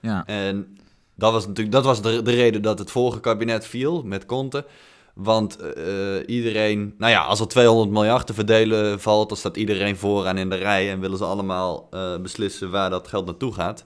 Ja. 0.00 0.26
En 0.26 0.76
dat 1.14 1.32
was 1.32 1.46
natuurlijk 1.46 1.74
dat 1.74 1.84
was 1.84 2.02
de, 2.02 2.22
de 2.22 2.30
reden 2.30 2.62
dat 2.62 2.78
het 2.78 2.90
vorige 2.90 3.20
kabinet 3.20 3.66
viel 3.66 4.02
met 4.02 4.26
Conte. 4.26 4.66
Want 5.14 5.56
eh, 5.56 5.94
iedereen, 6.26 6.94
nou 6.98 7.12
ja, 7.12 7.22
als 7.22 7.40
er 7.40 7.48
200 7.48 7.90
miljard 7.90 8.26
te 8.26 8.34
verdelen 8.34 9.00
valt, 9.00 9.28
dan 9.28 9.38
staat 9.38 9.56
iedereen 9.56 9.96
vooraan 9.96 10.38
in 10.38 10.50
de 10.50 10.56
rij 10.56 10.90
en 10.90 11.00
willen 11.00 11.18
ze 11.18 11.24
allemaal 11.24 11.88
eh, 11.90 12.18
beslissen 12.18 12.70
waar 12.70 12.90
dat 12.90 13.08
geld 13.08 13.26
naartoe 13.26 13.52
gaat. 13.52 13.84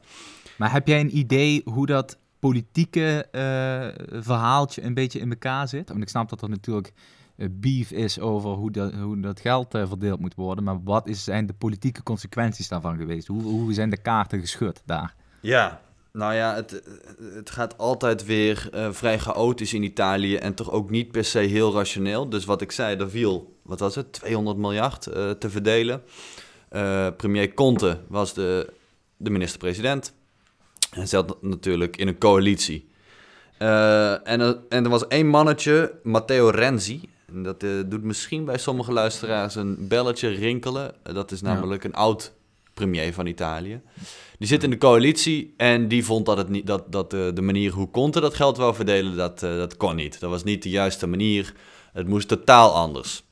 Maar 0.56 0.72
heb 0.72 0.86
jij 0.88 1.00
een 1.00 1.16
idee 1.16 1.62
hoe 1.64 1.86
dat 1.86 2.18
politieke 2.38 3.26
eh, 3.30 4.20
verhaaltje 4.22 4.82
een 4.82 4.94
beetje 4.94 5.18
in 5.18 5.30
elkaar 5.30 5.68
zit? 5.68 5.88
Want 5.88 6.02
ik 6.02 6.08
snap 6.08 6.28
dat 6.28 6.42
er 6.42 6.48
natuurlijk 6.48 6.92
eh, 7.36 7.48
beef 7.50 7.90
is 7.90 8.20
over 8.20 8.50
hoe 8.50 8.70
dat, 8.70 8.92
hoe 8.92 9.20
dat 9.20 9.40
geld 9.40 9.74
eh, 9.74 9.88
verdeeld 9.88 10.20
moet 10.20 10.34
worden. 10.34 10.64
Maar 10.64 10.82
wat 10.82 11.08
is, 11.08 11.24
zijn 11.24 11.46
de 11.46 11.52
politieke 11.52 12.02
consequenties 12.02 12.68
daarvan 12.68 12.96
geweest? 12.96 13.26
Hoe, 13.26 13.42
hoe 13.42 13.72
zijn 13.72 13.90
de 13.90 14.00
kaarten 14.00 14.40
geschud 14.40 14.82
daar? 14.84 15.14
Ja, 15.40 15.80
nou 16.12 16.34
ja, 16.34 16.54
het, 16.54 16.82
het 17.34 17.50
gaat 17.50 17.78
altijd 17.78 18.24
weer 18.24 18.70
vrij 18.90 19.18
chaotisch 19.18 19.74
in 19.74 19.82
Italië 19.82 20.36
en 20.36 20.54
toch 20.54 20.70
ook 20.70 20.90
niet 20.90 21.10
per 21.10 21.24
se 21.24 21.38
heel 21.38 21.72
rationeel. 21.72 22.28
Dus 22.28 22.44
wat 22.44 22.60
ik 22.60 22.72
zei, 22.72 22.96
er 22.96 23.10
viel, 23.10 23.58
wat 23.62 23.80
was 23.80 23.94
het, 23.94 24.12
200 24.12 24.56
miljard 24.56 25.02
te 25.38 25.50
verdelen. 25.50 26.02
Premier 27.16 27.54
Conte 27.54 28.00
was 28.08 28.34
de, 28.34 28.72
de 29.16 29.30
minister-president 29.30 30.12
en 30.90 31.08
zat 31.08 31.42
natuurlijk 31.42 31.96
in 31.96 32.08
een 32.08 32.18
coalitie. 32.18 32.88
Eh, 33.58 34.28
en, 34.28 34.40
er, 34.40 34.58
en 34.68 34.84
er 34.84 34.90
was 34.90 35.06
één 35.06 35.26
mannetje, 35.26 35.94
Matteo 36.02 36.48
Renzi. 36.48 37.08
En 37.34 37.42
dat 37.42 37.62
eh, 37.62 37.70
doet 37.86 38.02
misschien 38.02 38.44
bij 38.44 38.58
sommige 38.58 38.92
luisteraars 38.92 39.54
een 39.54 39.88
belletje 39.88 40.28
rinkelen. 40.28 40.92
Eh, 41.02 41.14
dat 41.14 41.30
is 41.30 41.40
Ja. 41.40 41.46
namelijk 41.52 41.84
een 41.84 41.94
oud 41.94 42.32
premier 42.74 43.12
van 43.14 43.26
Italië. 43.26 43.80
Die 44.38 44.48
zit 44.48 44.62
in 44.62 44.70
de 44.70 44.78
coalitie 44.78 45.54
en 45.56 45.88
die 45.88 46.04
vond 46.04 46.26
dat, 46.26 46.36
het 46.36 46.48
niet, 46.48 46.66
dat, 46.66 46.92
dat 46.92 47.12
eh, 47.12 47.20
de 47.34 47.42
manier 47.42 47.72
hoe 47.72 47.90
Conte 47.90 48.20
dat 48.20 48.34
geld 48.34 48.56
wou 48.56 48.74
verdelen, 48.74 49.16
dat, 49.16 49.42
eh, 49.42 49.56
dat 49.56 49.76
kon 49.76 49.96
niet. 49.96 50.20
Dat 50.20 50.30
was 50.30 50.44
niet 50.44 50.62
de 50.62 50.70
juiste 50.70 51.06
manier. 51.06 51.54
Het 51.92 52.08
moest 52.08 52.28
totaal 52.28 52.74
anders. 52.74 53.22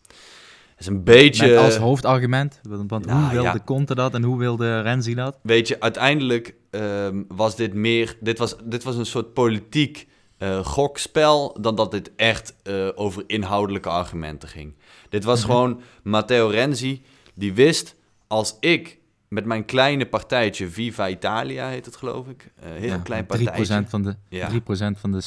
Is 0.79 0.87
een 0.87 1.05
beetje... 1.05 1.47
Met 1.47 1.57
als 1.57 1.77
hoofdargument, 1.77 2.61
want, 2.63 2.91
want 2.91 3.07
Nou, 3.07 3.21
hoe 3.21 3.31
wilde 3.31 3.47
ja. 3.59 3.63
Conte 3.65 3.95
dat 3.95 4.15
en 4.15 4.23
hoe 4.23 4.39
wilde 4.39 4.81
Renzi 4.81 5.15
dat? 5.15 5.39
Weet 5.43 5.69
je, 5.69 5.81
uiteindelijk 5.81 6.55
ehm, 6.71 7.23
was 7.29 7.57
dit 7.57 7.75
meer... 7.75 8.17
Dit 8.21 8.39
was, 8.39 8.57
dit 8.65 8.83
was 8.85 8.97
een 8.97 9.07
soort 9.07 9.33
politiek 9.33 10.09
eh, 10.39 10.65
gokspel 10.65 11.57
dan 11.61 11.75
dat 11.77 11.91
dit 11.91 12.11
echt 12.17 12.55
eh, 12.63 12.89
over 12.95 13.25
inhoudelijke 13.27 13.89
argumenten 13.89 14.49
ging. 14.49 14.75
Dit 15.09 15.25
was 15.25 15.41
Mhm. 15.43 15.51
gewoon 15.51 15.81
Matteo 16.03 16.47
Renzi, 16.49 17.03
die 17.35 17.55
wist 17.55 17.95
als 18.27 18.57
ik 18.61 18.99
met 19.29 19.45
mijn 19.45 19.65
kleine 19.65 20.07
partijtje, 20.07 20.69
Viva 20.69 21.09
Italia 21.09 21.69
heet 21.69 21.85
het 21.87 21.97
geloof 21.97 22.27
ik, 22.29 22.51
eh, 22.61 22.69
heel 22.71 22.89
Ja, 22.89 22.99
klein 22.99 23.27
3% 23.27 23.27
partijtje. 23.27 23.85
van 23.89 24.03
de, 24.03 24.15
Ja. 24.29 24.49
3% 24.49 24.99
van 24.99 25.13
de 25.13 25.21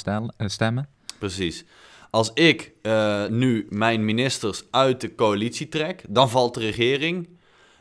stemmen. 0.47 0.87
Precies. 1.19 1.65
Als 2.09 2.31
ik 2.33 2.71
eh, 2.81 3.25
nu 3.25 3.67
mijn 3.69 4.05
ministers 4.05 4.63
uit 4.71 5.01
de 5.01 5.15
coalitie 5.15 5.69
trek, 5.69 6.03
dan 6.09 6.29
valt 6.29 6.53
de 6.53 6.59
regering. 6.59 7.27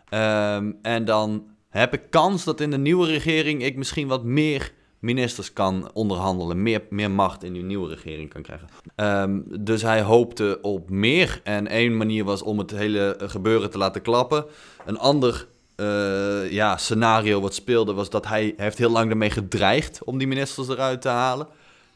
Ehm, 0.09 0.73
en 0.83 1.05
dan 1.05 1.47
heb 1.69 1.95
ik 1.95 2.03
kans 2.11 2.45
dat 2.45 2.61
in 2.61 2.71
de 2.71 2.79
nieuwe 2.79 3.07
regering 3.07 3.65
ik 3.65 3.77
misschien 3.77 4.09
wat 4.09 4.25
meer 4.25 4.73
ministers 4.99 5.53
kan 5.53 5.91
onderhandelen. 5.93 6.63
Meer, 6.63 6.83
meer 6.91 7.11
macht 7.11 7.45
in 7.45 7.53
die 7.53 7.63
nieuwe 7.63 7.89
regering 7.89 8.31
kan 8.33 8.43
krijgen. 8.43 8.69
Ehm, 8.95 9.41
dus 9.61 9.83
hij 9.83 10.03
hoopte 10.03 10.59
op 10.63 10.91
meer. 10.91 11.41
En 11.45 11.67
één 11.67 11.97
manier 11.97 12.25
was 12.25 12.43
om 12.43 12.59
het 12.59 12.71
hele 12.71 13.17
gebeuren 13.19 13.71
te 13.71 13.79
laten 13.79 14.03
klappen. 14.03 14.45
Een 14.87 14.99
ander 14.99 15.49
eh, 15.77 16.51
ja, 16.51 16.77
scenario 16.77 17.41
wat 17.41 17.55
speelde 17.55 17.93
was 17.93 18.11
dat 18.11 18.27
hij 18.27 18.55
heeft 18.57 18.79
heel 18.79 18.91
lang 18.91 19.11
ermee 19.11 19.31
gedreigd 19.31 20.05
om 20.05 20.19
die 20.19 20.27
ministers 20.27 20.69
eruit 20.69 21.01
te 21.01 21.09
halen. 21.09 21.47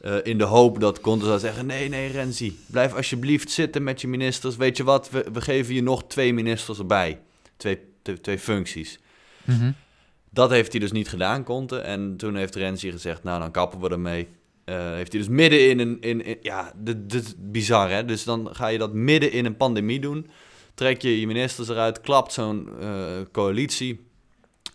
Eh, 0.03 0.17
in 0.23 0.39
de 0.39 0.45
hoop 0.45 0.81
dat 0.81 1.01
Conte 1.01 1.25
zou 1.25 1.39
zeggen: 1.39 1.67
Nee, 1.67 1.89
nee, 1.89 2.11
Renzi, 2.11 2.59
blijf 2.67 2.95
alsjeblieft 2.95 3.51
zitten 3.51 3.83
met 3.83 4.01
je 4.01 4.09
ministers. 4.09 4.57
Weet 4.57 4.77
je 4.77 4.85
wat, 4.85 5.11
we, 5.11 5.25
we 5.33 5.41
geven 5.41 5.75
je 5.75 5.83
nog 5.83 6.05
twee 6.07 6.35
ministers 6.35 6.79
erbij. 6.79 7.21
Twee, 7.57 7.79
twee, 8.03 8.21
twee 8.21 8.39
functies. 8.39 8.99
Mhm. 9.45 9.73
Dat 10.31 10.51
heeft 10.51 10.73
hij 10.73 10.81
dus 10.81 10.93
niet 10.93 11.09
gedaan, 11.09 11.45
Conte. 11.45 11.79
En 11.79 12.17
toen 12.17 12.37
heeft 12.37 12.55
Renzi 12.55 12.91
gezegd: 12.91 13.23
Nou, 13.23 13.41
dan 13.41 13.51
kappen 13.51 13.81
we 13.81 13.89
ermee. 13.89 14.29
Eh, 14.65 14.93
heeft 14.93 15.13
hij 15.13 15.21
dus 15.21 15.31
midden 15.31 15.69
in 15.69 15.79
een. 15.79 16.01
In, 16.01 16.25
in- 16.25 16.39
ja, 16.43 16.73
dit, 16.77 17.11
dit 17.11 17.25
is 17.25 17.35
bizar 17.39 17.91
hè. 17.91 18.05
Dus 18.05 18.25
dan 18.25 18.49
ga 18.53 18.67
je 18.67 18.79
dat 18.79 18.93
midden 18.93 19.33
in 19.33 19.45
een 19.45 19.57
pandemie 19.57 20.01
doen. 20.01 20.31
Trek 20.75 21.03
je 21.03 21.21
je 21.21 21.27
ministers 21.27 21.69
eruit, 21.69 22.01
klapt 22.01 22.33
zo'n 22.33 22.69
eh, 22.81 23.21
coalitie. 23.33 24.01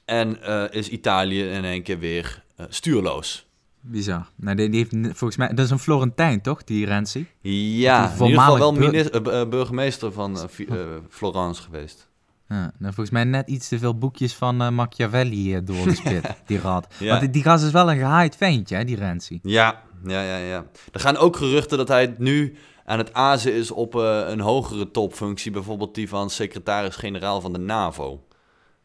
En 0.05 0.41
is 0.71 0.89
Italië 0.89 1.43
in 1.43 1.63
één 1.65 1.83
keer 1.83 1.99
weer 1.99 2.43
stuurloos. 2.69 3.46
Bizar. 3.87 4.29
Nou, 4.35 4.55
die, 4.55 4.69
die 4.69 4.79
heeft 4.79 5.17
volgens 5.17 5.37
mij... 5.37 5.47
Dat 5.47 5.65
is 5.65 5.71
een 5.71 5.79
Florentijn, 5.79 6.41
toch? 6.41 6.63
Die 6.63 6.85
Renzi? 6.85 7.27
Ja, 7.41 8.07
Die 8.07 8.19
in 8.19 8.25
ieder 8.25 8.41
geval 8.41 8.57
wel 8.57 8.77
eh, 8.77 9.41
eh, 9.41 9.49
burgemeester 9.49 10.11
van 10.11 10.37
eh, 10.37 10.75
Florence 11.09 11.61
geweest. 11.61 12.09
Ja, 12.49 12.71
nou, 12.77 12.93
volgens 12.93 13.09
mij 13.09 13.23
net 13.23 13.47
iets 13.47 13.67
te 13.67 13.79
veel 13.79 13.97
boekjes 13.97 14.35
van 14.35 14.73
Machiavelli 14.73 15.55
eh, 15.55 15.61
doorgespit, 15.63 16.23
die 16.47 16.59
rat. 16.59 16.87
Ja. 16.99 17.19
Want 17.19 17.33
die, 17.33 17.43
gast 17.43 17.65
is 17.65 17.71
wel 17.71 17.91
een 17.91 17.97
gehaaid 17.97 18.35
ventje, 18.35 18.75
hè, 18.75 18.83
die 18.83 18.95
Renzi. 18.95 19.39
Ja, 19.43 19.83
ja, 20.05 20.21
ja, 20.21 20.37
ja. 20.37 20.65
Er 20.91 20.99
gaan 20.99 21.17
ook 21.17 21.35
geruchten 21.35 21.77
dat 21.77 21.87
hij 21.87 22.15
nu 22.17 22.55
aan 22.85 22.97
het 22.97 23.13
azen 23.13 23.53
is 23.53 23.71
op 23.71 23.93
een 23.93 24.39
hogere 24.39 24.91
topfunctie, 24.91 25.51
bijvoorbeeld 25.51 25.95
die 25.95 26.09
van 26.09 26.29
secretaris-generaal 26.29 27.41
van 27.41 27.53
de 27.53 27.59
NAVO. 27.59 28.25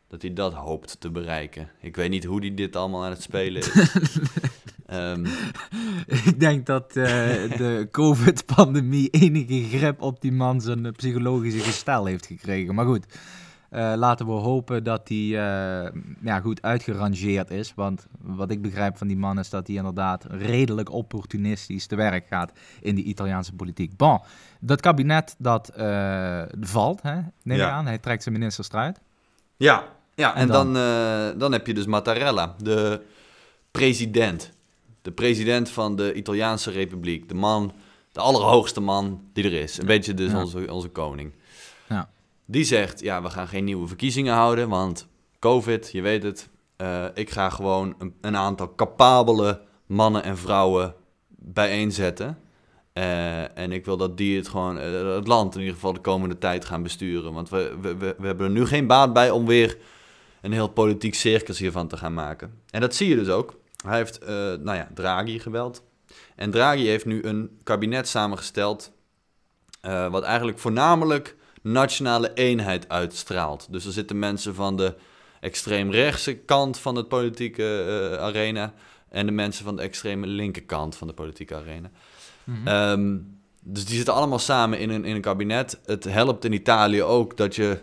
Dat 0.09 0.23
hij 0.23 0.33
dat 0.33 0.53
hoopt 0.53 1.01
te 1.01 1.11
bereiken. 1.11 1.71
Ik 1.81 1.97
weet 1.97 2.11
niet 2.11 2.25
hoe 2.25 2.41
hij 2.41 2.55
dit 2.55 2.77
allemaal 2.77 3.05
aan 3.05 3.11
het 3.11 3.23
spelen 3.23 3.63
is. 3.63 3.73
Ehm, 4.93 5.27
Ik 6.31 6.41
denk 6.41 6.67
dat 6.67 6.97
eh, 6.97 7.05
de 7.57 7.89
COVID-pandemie 7.91 9.09
enige 9.25 9.77
grip 9.77 10.03
op 10.03 10.21
die 10.21 10.33
man 10.33 10.61
zijn 10.61 10.87
eh, 10.87 10.93
psychologische 10.93 11.61
gestel 11.61 12.05
heeft 12.05 12.27
gekregen. 12.27 12.75
Maar 12.75 12.85
goed, 12.87 13.07
eh, 13.71 13.93
laten 13.97 14.27
we 14.27 14.33
hopen 14.33 14.85
dat 14.85 15.09
hij 15.09 15.19
eh, 15.19 15.93
ja, 16.23 16.41
goed 16.41 16.63
uitgerangeerd 16.63 17.51
is. 17.51 17.73
Want 17.75 18.07
wat 18.21 18.51
ik 18.51 18.63
begrijp 18.63 18.97
van 18.97 19.07
die 19.07 19.17
man 19.17 19.39
is 19.39 19.51
dat 19.51 19.67
hij 19.67 19.77
inderdaad 19.77 20.27
redelijk 20.31 20.93
opportunistisch 20.93 21.87
te 21.87 21.97
werk 21.97 22.27
gaat 22.29 22.53
in 22.81 22.95
die 22.95 23.05
Italiaanse 23.05 23.53
politiek. 23.53 23.97
Bon, 23.97 24.21
dat 24.61 24.81
kabinet 24.81 25.35
dat 25.39 25.69
eh, 25.69 26.43
valt, 26.61 27.03
hè, 27.03 27.15
neem 27.43 27.59
Ja. 27.59 27.67
ik 27.67 27.73
aan. 27.73 27.87
Hij 27.87 27.99
trekt 27.99 28.23
zijn 28.23 28.35
ministers 28.35 28.69
eruit. 28.71 29.01
ja, 29.57 29.85
ja, 30.15 30.35
en, 30.35 30.41
En 30.41 30.49
dan, 30.49 30.73
dan? 30.75 30.83
eh, 30.83 31.39
dan 31.39 31.53
heb 31.53 31.67
je 31.67 31.75
dus 31.75 31.87
Mattarella, 31.87 32.55
de 32.59 33.01
president. 33.71 34.53
De 35.03 35.13
president 35.13 35.71
van 35.71 35.97
de 35.97 36.15
Italiaanse 36.15 36.71
Republiek. 36.71 37.29
De 37.29 37.35
man, 37.35 37.73
de 38.13 38.21
allerhoogste 38.21 38.81
man 38.81 39.21
die 39.33 39.45
er 39.45 39.53
is. 39.53 39.79
Een 39.79 39.87
beetje 39.87 40.15
dus 40.15 40.33
onze, 40.33 40.73
onze 40.73 40.89
koning. 40.89 41.33
Ja. 41.89 42.11
Die 42.47 42.65
zegt, 42.65 43.01
ja, 43.01 43.23
we 43.23 43.31
gaan 43.31 43.49
geen 43.49 43.65
nieuwe 43.65 43.87
verkiezingen 43.87 44.35
houden, 44.35 44.69
want 44.69 45.07
COVID, 45.39 45.91
je 45.93 46.01
weet 46.03 46.23
het. 46.23 46.49
eh, 46.77 47.05
ik 47.15 47.31
ga 47.31 47.51
gewoon 47.51 47.95
een, 47.99 48.15
een 48.21 48.37
aantal 48.37 48.75
capabele 48.75 49.61
mannen 49.87 50.23
en 50.23 50.39
vrouwen 50.39 50.95
bijeenzetten. 51.29 52.39
Eh, 52.93 53.59
en 53.59 53.73
ik 53.73 53.85
wil 53.85 53.97
dat 53.97 54.17
die 54.17 54.37
het 54.37 54.49
gewoon, 54.49 54.79
eh, 54.79 55.15
het 55.15 55.27
land 55.27 55.55
in 55.55 55.61
ieder 55.61 55.75
geval 55.75 55.93
de 55.93 56.01
komende 56.01 56.39
tijd 56.39 56.65
gaan 56.65 56.83
besturen. 56.83 57.33
Want 57.33 57.49
we, 57.49 57.77
we, 57.81 57.97
we, 57.97 58.15
we 58.19 58.27
hebben 58.27 58.47
er 58.47 58.53
nu 58.53 58.67
geen 58.67 58.87
baat 58.87 59.13
bij 59.13 59.31
om 59.31 59.47
weer 59.47 59.77
een 60.41 60.53
heel 60.53 60.69
politiek 60.69 61.15
circus 61.15 61.59
hiervan 61.59 61.89
te 61.89 61.97
gaan 61.97 62.15
maken. 62.15 62.61
En 62.71 62.81
dat 62.81 62.95
zie 62.95 63.09
je 63.09 63.15
dus 63.17 63.29
ook. 63.29 63.61
Hij 63.83 63.97
heeft, 63.97 64.19
eh, 64.19 64.29
nou 64.37 64.75
ja, 64.75 64.89
Draghi 64.95 65.39
gebeld. 65.39 65.83
En 66.37 66.51
Draghi 66.51 66.87
heeft 66.87 67.05
nu 67.05 67.23
een 67.25 67.59
kabinet 67.62 68.09
samengesteld. 68.09 68.93
eh, 69.81 70.11
wat 70.11 70.23
eigenlijk 70.23 70.59
voornamelijk 70.59 71.37
nationale 71.62 72.33
eenheid 72.35 72.89
uitstraalt. 72.89 73.67
Dus 73.71 73.85
er 73.85 73.93
zitten 73.93 74.19
mensen 74.19 74.55
van 74.55 74.77
de 74.77 74.95
extreemrechtse 75.41 76.35
kant 76.35 76.79
van 76.79 76.97
het 76.97 77.09
politieke 77.09 77.83
eh, 78.12 78.19
arena. 78.23 78.73
En 79.09 79.27
de 79.27 79.33
mensen 79.33 79.65
van 79.65 79.77
de 79.77 79.83
extreme 79.83 80.27
linkerkant 80.27 80.97
van 80.97 81.07
de 81.07 81.12
politieke 81.12 81.55
arena. 81.55 81.91
Ehm, 82.65 83.19
dus 83.61 83.85
die 83.85 83.97
zitten 83.97 84.15
allemaal 84.15 84.39
samen 84.39 84.79
in 84.79 84.91
een, 84.91 85.05
in 85.05 85.15
een 85.15 85.21
kabinet. 85.21 85.81
Het 85.85 86.05
helpt 86.05 86.45
in 86.45 86.53
Italië 86.53 87.03
ook 87.03 87.37
dat 87.37 87.55
je 87.55 87.81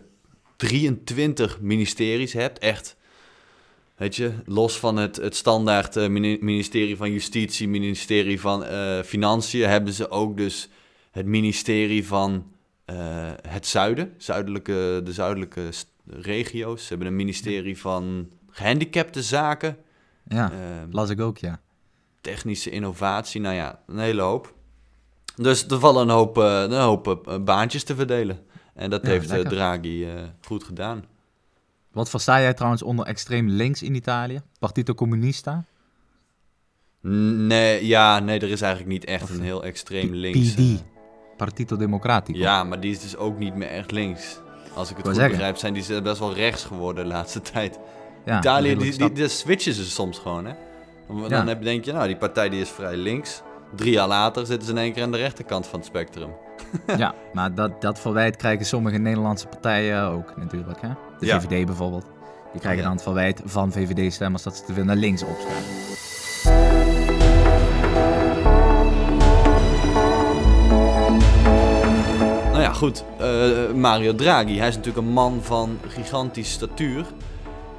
23 0.55 1.61
ministeries 1.61 2.33
hebt. 2.33 2.59
Echt, 2.59 2.95
weet 3.99 4.15
je, 4.15 4.31
los 4.45 4.79
van 4.79 4.97
het, 4.97 5.15
het 5.15 5.35
standaard 5.35 5.95
eh, 5.95 6.07
mini- 6.07 6.37
ministerie 6.41 6.97
van 6.97 7.11
Justitie, 7.11 7.67
ministerie 7.67 8.39
van 8.39 8.63
eh, 8.65 8.99
Financiën, 8.99 9.67
hebben 9.69 9.93
ze 9.93 10.09
ook 10.09 10.37
dus 10.37 10.69
het 11.11 11.25
ministerie 11.25 12.07
van 12.07 12.51
eh, 12.85 12.95
het 13.47 13.67
zuiden, 13.67 14.13
zuidelijke, 14.17 15.01
de 15.03 15.13
zuidelijke 15.13 15.69
regio's. 16.05 16.81
Ze 16.81 16.87
hebben 16.89 17.07
een 17.07 17.15
ministerie 17.15 17.77
van 17.77 18.31
gehandicapte 18.49 19.21
zaken, 19.23 19.77
Ja, 20.27 20.51
ehm, 20.51 20.87
las 20.91 21.09
ik 21.09 21.19
ook, 21.21 21.37
ja. 21.37 21.59
technische 22.21 22.69
innovatie, 22.69 23.41
nou 23.41 23.55
ja, 23.55 23.81
een 23.87 23.99
hele 23.99 24.21
hoop. 24.21 24.53
Dus 25.35 25.65
er 25.67 25.79
vallen 25.79 26.01
een 26.01 26.15
hoop, 26.15 26.37
een 26.37 26.71
hoop 26.81 27.39
baantjes 27.45 27.83
te 27.83 27.95
verdelen. 27.95 28.39
En 28.73 28.89
dat 28.89 29.01
Ja, 29.03 29.09
heeft 29.09 29.29
lekker. 29.29 29.49
Draghi 29.49 30.07
goed 30.41 30.63
gedaan. 30.63 31.03
Wat 31.91 32.09
versta 32.09 32.41
jij 32.41 32.53
trouwens 32.53 32.83
onder 32.83 33.05
extreem 33.05 33.49
links 33.49 33.83
in 33.83 33.95
Italië? 33.95 34.41
Partito 34.59 34.93
Comunista? 34.93 35.63
Nee, 37.01 37.87
ja, 37.87 38.19
nee, 38.19 38.39
er 38.39 38.49
is 38.49 38.61
eigenlijk 38.61 38.91
niet 38.91 39.05
echt 39.05 39.23
Of 39.23 39.29
een 39.29 39.41
heel 39.41 39.63
extreem 39.63 40.13
links. 40.13 40.53
PD. 40.53 40.57
eh, 40.59 40.75
Partito 41.37 41.77
Democratico. 41.77 42.37
ja, 42.39 42.63
maar 42.63 42.79
die 42.79 42.91
is 42.91 42.99
dus 42.99 43.17
ook 43.17 43.37
niet 43.39 43.55
meer 43.55 43.67
echt 43.69 43.91
links. 43.91 44.39
Als 44.75 44.89
ik 44.89 44.97
het 44.97 45.05
goed 45.05 45.15
zeggen. 45.15 45.31
begrijp, 45.33 45.57
zijn 45.57 45.73
die 45.73 46.01
best 46.01 46.19
wel 46.19 46.33
rechts 46.33 46.63
geworden 46.63 47.03
de 47.03 47.09
laatste 47.09 47.41
tijd. 47.41 47.79
Ja, 48.25 48.37
Italië, 48.39 48.75
die, 48.77 48.97
die, 48.97 49.11
die 49.11 49.27
switchen 49.27 49.73
ze 49.73 49.85
soms 49.85 50.17
gewoon, 50.19 50.45
hè. 50.45 50.53
Dan 51.07 51.29
Ja. 51.29 51.45
heb, 51.45 51.63
denk 51.63 51.85
je, 51.85 51.91
nou, 51.91 52.07
die 52.07 52.17
partij 52.17 52.49
die 52.49 52.61
is 52.61 52.69
vrij 52.69 52.95
links. 52.95 53.41
Drie 53.75 53.91
jaar 53.91 54.07
later 54.07 54.45
zitten 54.45 54.65
ze 54.67 54.71
in 54.73 54.77
één 54.79 54.93
keer 54.93 55.03
aan 55.03 55.11
de 55.11 55.17
rechterkant 55.17 55.67
van 55.67 55.79
het 55.79 55.87
spectrum. 55.87 56.29
Ja, 56.97 57.13
maar 57.33 57.55
dat, 57.55 57.81
dat 57.81 57.99
verwijt 57.99 58.35
krijgen 58.35 58.65
sommige 58.65 58.97
Nederlandse 58.97 59.47
partijen 59.47 60.03
ook 60.03 60.37
natuurlijk. 60.37 60.81
Hè? 60.81 60.89
De 61.19 61.25
Ja. 61.25 61.41
VVD 61.41 61.65
bijvoorbeeld. 61.65 62.05
Die 62.51 62.61
krijgen 62.61 62.83
dan 62.83 62.91
het 62.91 63.01
verwijt 63.01 63.41
van 63.45 63.71
VVD-stemmers 63.71 64.43
dat 64.43 64.55
ze 64.55 64.63
te 64.63 64.73
veel 64.73 64.83
naar 64.83 64.95
links 64.95 65.23
opstaan. 65.23 65.63
Nou 72.51 72.61
ja, 72.61 72.73
goed. 72.73 73.03
Eh, 73.17 73.73
Mario 73.73 74.15
Draghi, 74.15 74.57
hij 74.57 74.67
is 74.67 74.75
natuurlijk 74.75 75.07
een 75.07 75.13
man 75.13 75.39
van 75.41 75.79
gigantisch 75.87 76.51
statuur. 76.51 77.05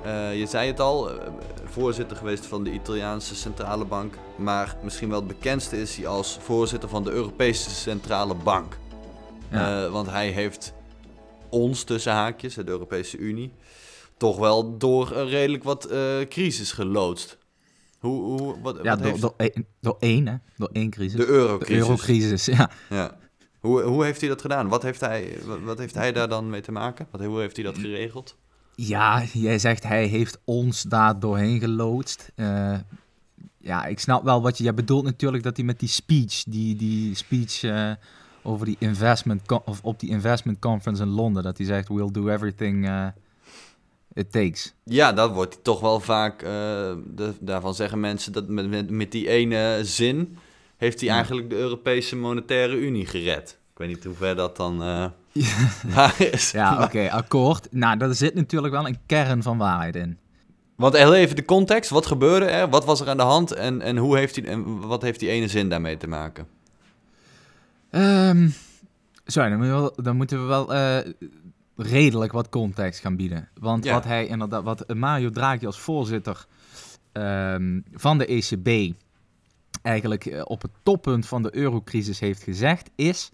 Eh, 0.04 0.38
je 0.38 0.46
zei 0.46 0.66
het 0.66 0.80
al, 0.80 1.10
eh, 1.10 1.16
voorzitter 1.64 2.16
geweest 2.16 2.46
van 2.46 2.64
de 2.64 2.72
Italiaanse 2.72 3.34
Centrale 3.34 3.84
Bank. 3.84 4.14
Maar 4.36 4.76
misschien 4.82 5.08
wel 5.08 5.18
het 5.18 5.28
bekendste 5.28 5.80
is 5.80 5.96
hij 5.96 6.06
als 6.06 6.38
voorzitter 6.40 6.88
van 6.88 7.04
de 7.04 7.10
Europese 7.10 7.70
Centrale 7.70 8.34
Bank. 8.34 8.78
Ja. 9.50 9.88
Want 9.88 10.10
hij 10.10 10.28
heeft 10.28 10.72
ons 11.50 11.84
tussen 11.84 12.12
haakjes, 12.12 12.54
de 12.54 12.68
Europese 12.68 13.16
Unie, 13.18 13.52
toch 14.16 14.38
wel 14.38 14.78
door 14.78 15.16
een 15.16 15.28
redelijk 15.28 15.64
wat 15.64 15.84
eh, 15.84 16.20
crisis 16.28 16.72
geloodst. 16.72 17.38
Hoe, 17.98 18.22
hoe, 18.22 18.60
wat, 18.62 18.78
ja, 18.82 18.90
wat 18.90 18.98
door, 18.98 19.08
heeft 19.08 19.20
door, 19.20 19.34
één, 19.36 19.66
door 19.80 19.96
één, 19.98 20.28
hè? 20.28 20.36
Door 20.56 20.70
één 20.72 20.90
crisis. 20.90 21.12
de 21.12 21.26
De 21.26 21.26
eurocrisis? 21.26 21.76
eurocrisis, 21.76 22.44
ja. 22.44 22.70
Ja. 22.88 23.16
Hoe, 23.60 23.82
hoe 23.82 24.04
heeft 24.04 24.20
hij 24.20 24.28
dat 24.28 24.40
gedaan? 24.40 24.68
Wat 24.68 24.82
heeft 24.82 25.00
hij, 25.00 25.38
wat, 25.44 25.60
wat 25.60 25.78
heeft 25.78 25.94
hij 25.94 26.12
daar 26.12 26.28
dan 26.28 26.50
mee 26.50 26.60
te 26.60 26.72
maken? 26.72 27.06
Wat, 27.10 27.24
hoe 27.24 27.40
heeft 27.40 27.56
hij 27.56 27.64
dat 27.64 27.78
geregeld? 27.78 28.36
Ja, 28.74 29.24
jij 29.32 29.58
zegt 29.58 29.82
hij 29.82 30.06
heeft 30.06 30.38
ons 30.44 30.82
daar 30.82 31.20
doorheen 31.20 31.60
geloodst. 31.60 32.32
Eh, 32.34 32.78
ja, 33.58 33.84
ik 33.84 33.98
snap 33.98 34.24
wel 34.24 34.42
wat 34.42 34.58
je... 34.58 34.64
Je 34.64 34.74
bedoelt 34.74 35.04
natuurlijk 35.04 35.42
dat 35.42 35.56
hij 35.56 35.64
met 35.64 35.78
die 35.78 35.88
speech, 35.88 36.42
die, 36.42 36.76
die 36.76 37.14
speech 37.14 37.62
eh, 37.62 37.92
over 38.42 38.66
die 38.66 38.76
investment... 38.78 39.42
of 39.64 39.80
op 39.82 40.00
die 40.00 40.10
investment 40.10 40.58
conference 40.58 41.02
in 41.02 41.08
Londen, 41.08 41.42
dat 41.42 41.56
hij 41.56 41.66
zegt, 41.66 41.88
we'll 41.88 42.10
do 42.10 42.28
everything 42.28 42.86
eh, 42.88 43.06
it 44.12 44.32
takes. 44.32 44.74
Ja, 44.84 45.12
dat 45.12 45.32
wordt 45.32 45.64
toch 45.64 45.80
wel 45.80 46.00
vaak. 46.00 46.42
eh, 46.42 46.48
de, 47.06 47.32
daarvan 47.40 47.74
zeggen 47.74 48.00
mensen 48.00 48.32
dat 48.32 48.48
met, 48.48 48.68
met, 48.68 48.90
met 48.90 49.12
die 49.12 49.28
ene 49.28 49.78
zin. 49.82 50.36
heeft 50.76 51.00
hij 51.00 51.08
Ja. 51.08 51.14
eigenlijk 51.14 51.50
de 51.50 51.56
Europese 51.56 52.16
Monetaire 52.16 52.76
Unie 52.76 53.06
gered. 53.06 53.58
Ik 53.72 53.78
weet 53.78 53.88
niet 53.88 54.04
hoe 54.04 54.14
ver 54.14 54.36
dat 54.36 54.56
dan. 54.56 54.82
eh, 54.82 55.06
waar 55.94 56.20
is. 56.20 56.50
Ja, 56.50 56.82
oké, 56.84 57.10
akkoord. 57.10 57.68
Nou, 57.70 57.96
daar 57.98 58.14
zit 58.14 58.34
natuurlijk 58.34 58.72
wel 58.72 58.86
een 58.86 58.98
kern 59.06 59.42
van 59.42 59.58
waarheid 59.58 59.96
in. 59.96 60.18
Want 60.76 60.96
heel 60.96 61.14
even 61.14 61.36
de 61.36 61.44
context. 61.44 61.90
Wat 61.90 62.06
gebeurde 62.06 62.46
er? 62.46 62.68
Wat 62.70 62.84
was 62.84 63.00
er 63.00 63.08
aan 63.08 63.16
de 63.16 63.22
hand? 63.22 63.52
En, 63.52 63.80
en, 63.80 63.96
hoe 63.96 64.16
heeft 64.16 64.34
die, 64.34 64.46
en 64.46 64.78
wat 64.86 65.02
heeft 65.02 65.20
die 65.20 65.28
ene 65.28 65.48
zin 65.48 65.68
daarmee 65.68 65.96
te 65.96 66.06
maken? 66.08 66.46
Ehm 67.90 68.48
sorry, 69.30 69.48
dan, 69.50 69.58
moeten 69.58 69.76
we 69.76 69.80
wel, 69.80 69.92
dan 70.02 70.16
moeten 70.16 70.40
we 70.40 70.46
wel 70.46 70.74
eh, 70.74 71.12
redelijk 71.76 72.32
wat 72.32 72.48
context 72.48 73.00
gaan 73.00 73.16
bieden. 73.16 73.48
Want 73.54 73.84
Ja. 73.84 73.92
wat 73.92 74.04
hij 74.04 74.26
inderdaad, 74.26 74.62
wat 74.62 74.94
Mario 74.94 75.30
Draghi 75.30 75.66
als 75.66 75.78
voorzitter 75.80 76.46
ehm, 77.12 77.80
van 77.92 78.18
de 78.18 78.26
ECB 78.26 78.94
eigenlijk 79.82 80.26
eh, 80.26 80.42
op 80.44 80.62
het 80.62 80.70
toppunt 80.82 81.26
van 81.26 81.42
de 81.42 81.56
eurocrisis 81.56 82.20
heeft 82.20 82.42
gezegd, 82.42 82.90
is 82.94 83.30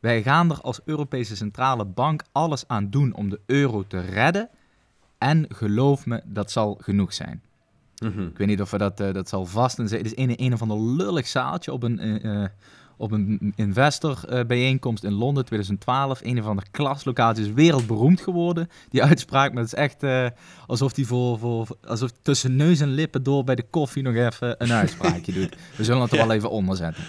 wij 0.00 0.22
gaan 0.22 0.50
er 0.50 0.60
als 0.60 0.80
Europese 0.84 1.36
Centrale 1.36 1.84
Bank 1.84 2.22
alles 2.32 2.68
aan 2.68 2.90
doen 2.90 3.14
om 3.14 3.28
de 3.28 3.40
euro 3.46 3.84
te 3.86 4.00
redden. 4.00 4.48
En 5.18 5.46
geloof 5.48 6.06
me, 6.06 6.22
dat 6.24 6.50
zal 6.50 6.78
genoeg 6.80 7.12
zijn. 7.12 7.42
Mhm. 8.02 8.20
Ik 8.20 8.38
weet 8.38 8.46
niet 8.46 8.60
of 8.60 8.70
we 8.70 8.78
dat, 8.78 9.00
eh, 9.00 9.12
dat 9.12 9.28
zal 9.28 9.46
vast 9.46 9.78
en 9.78 9.88
zeker. 9.88 10.04
Het 10.06 10.18
is 10.18 10.24
een, 10.24 10.44
een 10.44 10.52
of 10.52 10.62
ander 10.62 10.80
lullig 10.80 11.26
zaaltje 11.26 11.72
op 11.72 11.82
een, 11.82 12.22
op 13.00 13.12
een 13.12 13.52
investor 13.56 14.24
eh, 14.28 14.44
bijeenkomst 14.46 15.04
in 15.04 15.12
Londen 15.12 15.44
2012. 15.44 16.20
Een 16.22 16.40
of 16.40 16.46
ander 16.46 16.64
klaslocatie 16.70 17.44
is 17.44 17.52
wereldberoemd 17.52 18.20
geworden. 18.20 18.68
Die 18.88 19.02
uitspraak, 19.02 19.52
maar 19.52 19.62
het 19.62 19.72
is 19.72 19.78
echt 19.78 20.02
eh, 20.02 20.26
alsof 20.66 20.96
hij 20.96 21.04
voor, 21.04 21.38
voor, 21.38 21.66
alsof 21.84 22.10
tussen 22.22 22.56
neus 22.56 22.80
en 22.80 22.88
lippen 22.88 23.22
door 23.22 23.44
bij 23.44 23.54
de 23.54 23.66
koffie 23.70 24.02
nog 24.02 24.14
even 24.14 24.54
een 24.58 24.72
uitspraakje 24.72 25.32
doet. 25.32 25.56
We 25.76 25.84
zullen 25.84 26.02
het 26.02 26.12
er 26.12 26.16
wel 26.16 26.32
even 26.32 26.50
onder 26.50 26.76
zetten. 26.76 27.04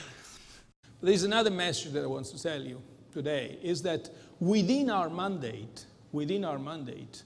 There's 1.00 1.24
another 1.24 1.53
message 1.53 1.91
that 1.91 2.03
I 2.03 2.07
want 2.07 2.29
to 2.29 2.50
tell 2.50 2.62
you 2.62 2.79
today 3.13 3.57
is 3.62 3.81
that 3.81 4.12
within 4.38 4.89
our 4.89 5.12
mandate, 5.12 5.86
within 6.10 6.45
our 6.45 6.62
mandate, 6.62 7.24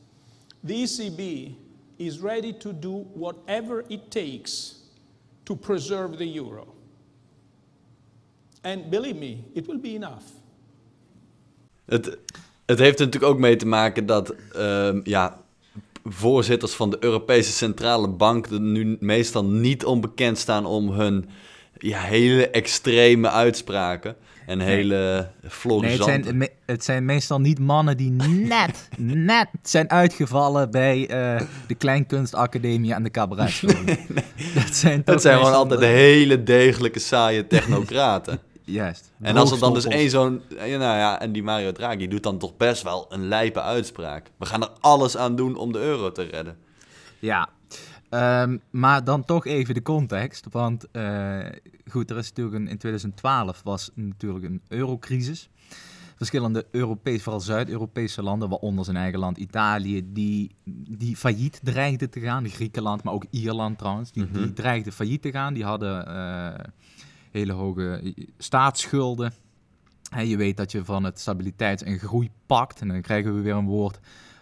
the 0.66 0.74
ECB 0.74 1.52
is 1.98 2.20
ready 2.20 2.58
to 2.58 2.80
do 2.80 3.06
whatever 3.14 3.84
it 3.88 4.12
takes 4.12 4.76
to 5.44 5.56
preserve 5.56 6.18
the 6.18 6.34
euro. 6.36 6.75
And 8.66 8.90
believe 8.90 9.16
me, 9.16 9.38
it 9.54 9.66
will 9.68 9.80
be 9.80 9.88
enough. 9.94 10.24
Het, 11.86 12.18
het 12.66 12.80
heeft 12.80 13.00
er 13.00 13.06
natuurlijk 13.06 13.34
ook 13.34 13.40
mee 13.40 13.56
te 13.56 13.68
maken 13.68 14.06
dat 14.06 14.36
ehm, 14.56 15.00
ja, 15.04 15.38
voorzitters 16.04 16.74
van 16.74 16.90
de 16.90 16.98
Europese 17.00 17.52
Centrale 17.52 18.08
Bank 18.08 18.46
er 18.48 18.60
nu 18.62 18.98
meestal 19.00 19.46
niet 19.46 19.86
onbekend 19.86 20.38
staan 20.38 20.66
om 20.66 20.90
hun 20.90 21.30
ja, 21.78 22.00
hele 22.00 22.50
extreme 22.50 23.30
uitspraken 23.30 24.16
en 24.46 24.60
hele 24.60 25.30
Nee, 25.68 25.92
het 25.92 26.04
zijn, 26.04 26.50
het 26.66 26.84
zijn 26.84 27.06
meestal 27.06 27.40
niet 27.40 27.60
mannen 27.60 27.98
die 27.98 28.12
net, 28.12 28.90
net 28.98 29.48
zijn 29.64 29.90
uitgevallen 29.90 30.72
bij 30.72 31.08
eh, 31.08 31.42
de 31.68 31.76
Kleinkunstacademie 31.76 32.94
en 32.94 33.04
de 33.04 33.12
cabaretschool. 33.12 33.72
Dat 34.56 34.76
zijn, 34.76 35.04
toch 35.04 35.14
Het 35.14 35.24
zijn 35.24 35.38
gewoon 35.38 35.54
altijd 35.54 35.80
de- 35.80 35.86
hele 35.86 36.44
degelijke, 36.44 37.00
saaie 37.00 37.48
technocraten. 37.48 38.40
Juist. 38.66 39.12
en 39.22 39.38
als 39.38 39.52
er 39.52 39.60
dan 39.60 39.74
dus 39.74 39.86
één 39.86 40.10
zo'n... 40.10 40.42
ja, 40.50 40.78
Nou 40.78 40.98
ja, 40.98 41.20
en 41.20 41.32
die 41.32 41.44
Mario 41.44 41.72
Draghi 41.72 42.08
doet 42.08 42.24
dan 42.24 42.38
toch 42.38 42.58
best 42.58 42.84
wel 42.84 43.06
een 43.10 43.28
lijpe 43.28 43.62
uitspraak. 43.62 44.32
We 44.38 44.46
gaan 44.46 44.62
er 44.62 44.72
alles 44.80 45.18
aan 45.18 45.36
doen 45.36 45.56
om 45.56 45.72
de 45.72 45.80
euro 45.80 46.12
te 46.12 46.24
redden. 46.24 46.58
Ja, 47.20 47.50
Ehm, 48.10 48.58
maar 48.70 49.04
dan 49.04 49.26
toch 49.26 49.46
even 49.46 49.74
de 49.74 49.82
context. 49.82 50.46
Want 50.52 50.92
eh, 50.92 51.40
goed, 51.88 52.10
er 52.10 52.18
is 52.18 52.28
natuurlijk 52.30 52.56
een, 52.56 52.68
in 52.68 52.78
2012 52.78 53.62
was 53.64 53.90
natuurlijk 53.94 54.46
een 54.46 54.62
eurocrisis. 54.68 55.50
Verschillende 56.16 56.66
Europese, 56.72 57.24
vooral 57.24 57.42
Zuid-Europese 57.42 58.24
landen, 58.24 58.50
waaronder 58.50 58.86
zijn 58.86 58.98
eigen 58.98 59.20
land 59.20 59.38
Italië, 59.38 60.02
die, 60.14 60.56
die 60.90 61.16
failliet 61.16 61.60
dreigden 61.64 62.10
te 62.10 62.20
gaan. 62.20 62.50
Griekenland, 62.50 63.04
maar 63.04 63.14
ook 63.14 63.26
Ierland 63.30 63.78
trouwens, 63.78 64.12
die, 64.12 64.32
die 64.32 64.42
Mhm. 64.42 64.54
dreigden 64.54 64.94
failliet 64.94 65.22
te 65.22 65.32
gaan. 65.32 65.54
Die 65.54 65.64
hadden 65.64 66.08
eh, 66.08 66.66
hele 67.36 67.54
hoge 67.54 68.14
staatsschulden. 68.38 69.34
Hè, 70.10 70.22
je 70.22 70.38
weet 70.38 70.58
dat 70.58 70.72
je 70.72 70.86
van 70.86 71.04
het 71.04 71.20
stabiliteits- 71.20 71.84
en 71.84 72.00
groeipact, 72.00 72.82
en 72.82 72.88
dan 72.88 73.02
krijgen 73.02 73.36
we 73.36 73.42
weer 73.42 73.56
een 73.56 73.66
woord, 73.66 74.00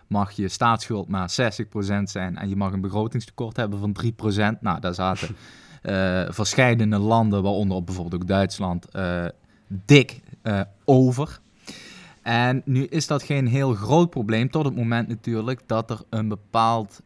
mag 0.07 0.31
je 0.31 0.47
staatsschuld 0.47 1.07
maar 1.07 1.29
60% 1.29 2.09
zijn 2.09 2.37
en 2.37 2.49
je 2.49 2.55
mag 2.55 2.73
een 2.73 2.81
begrotingstekort 2.81 3.57
hebben 3.57 3.79
van 3.79 3.93
3%. 3.93 4.61
Nou, 4.61 4.79
daar 4.79 4.93
zaten 4.93 5.35
eh 5.81 6.25
verschillende 6.29 6.97
landen, 6.97 7.43
waaronder 7.43 7.77
ook 7.77 7.85
bijvoorbeeld 7.85 8.21
ook 8.21 8.27
Duitsland, 8.27 8.89
eh, 8.89 9.25
dik 9.67 10.21
eh, 10.41 10.61
over. 10.85 11.39
En 12.21 12.61
nu 12.65 12.85
is 12.85 13.07
dat 13.07 13.23
geen 13.23 13.47
heel 13.47 13.73
groot 13.73 14.09
probleem, 14.09 14.49
tot 14.49 14.65
het 14.65 14.75
moment 14.75 15.07
natuurlijk 15.07 15.61
dat 15.65 15.89
er 15.89 16.01
een 16.09 16.27
bepaald, 16.27 17.01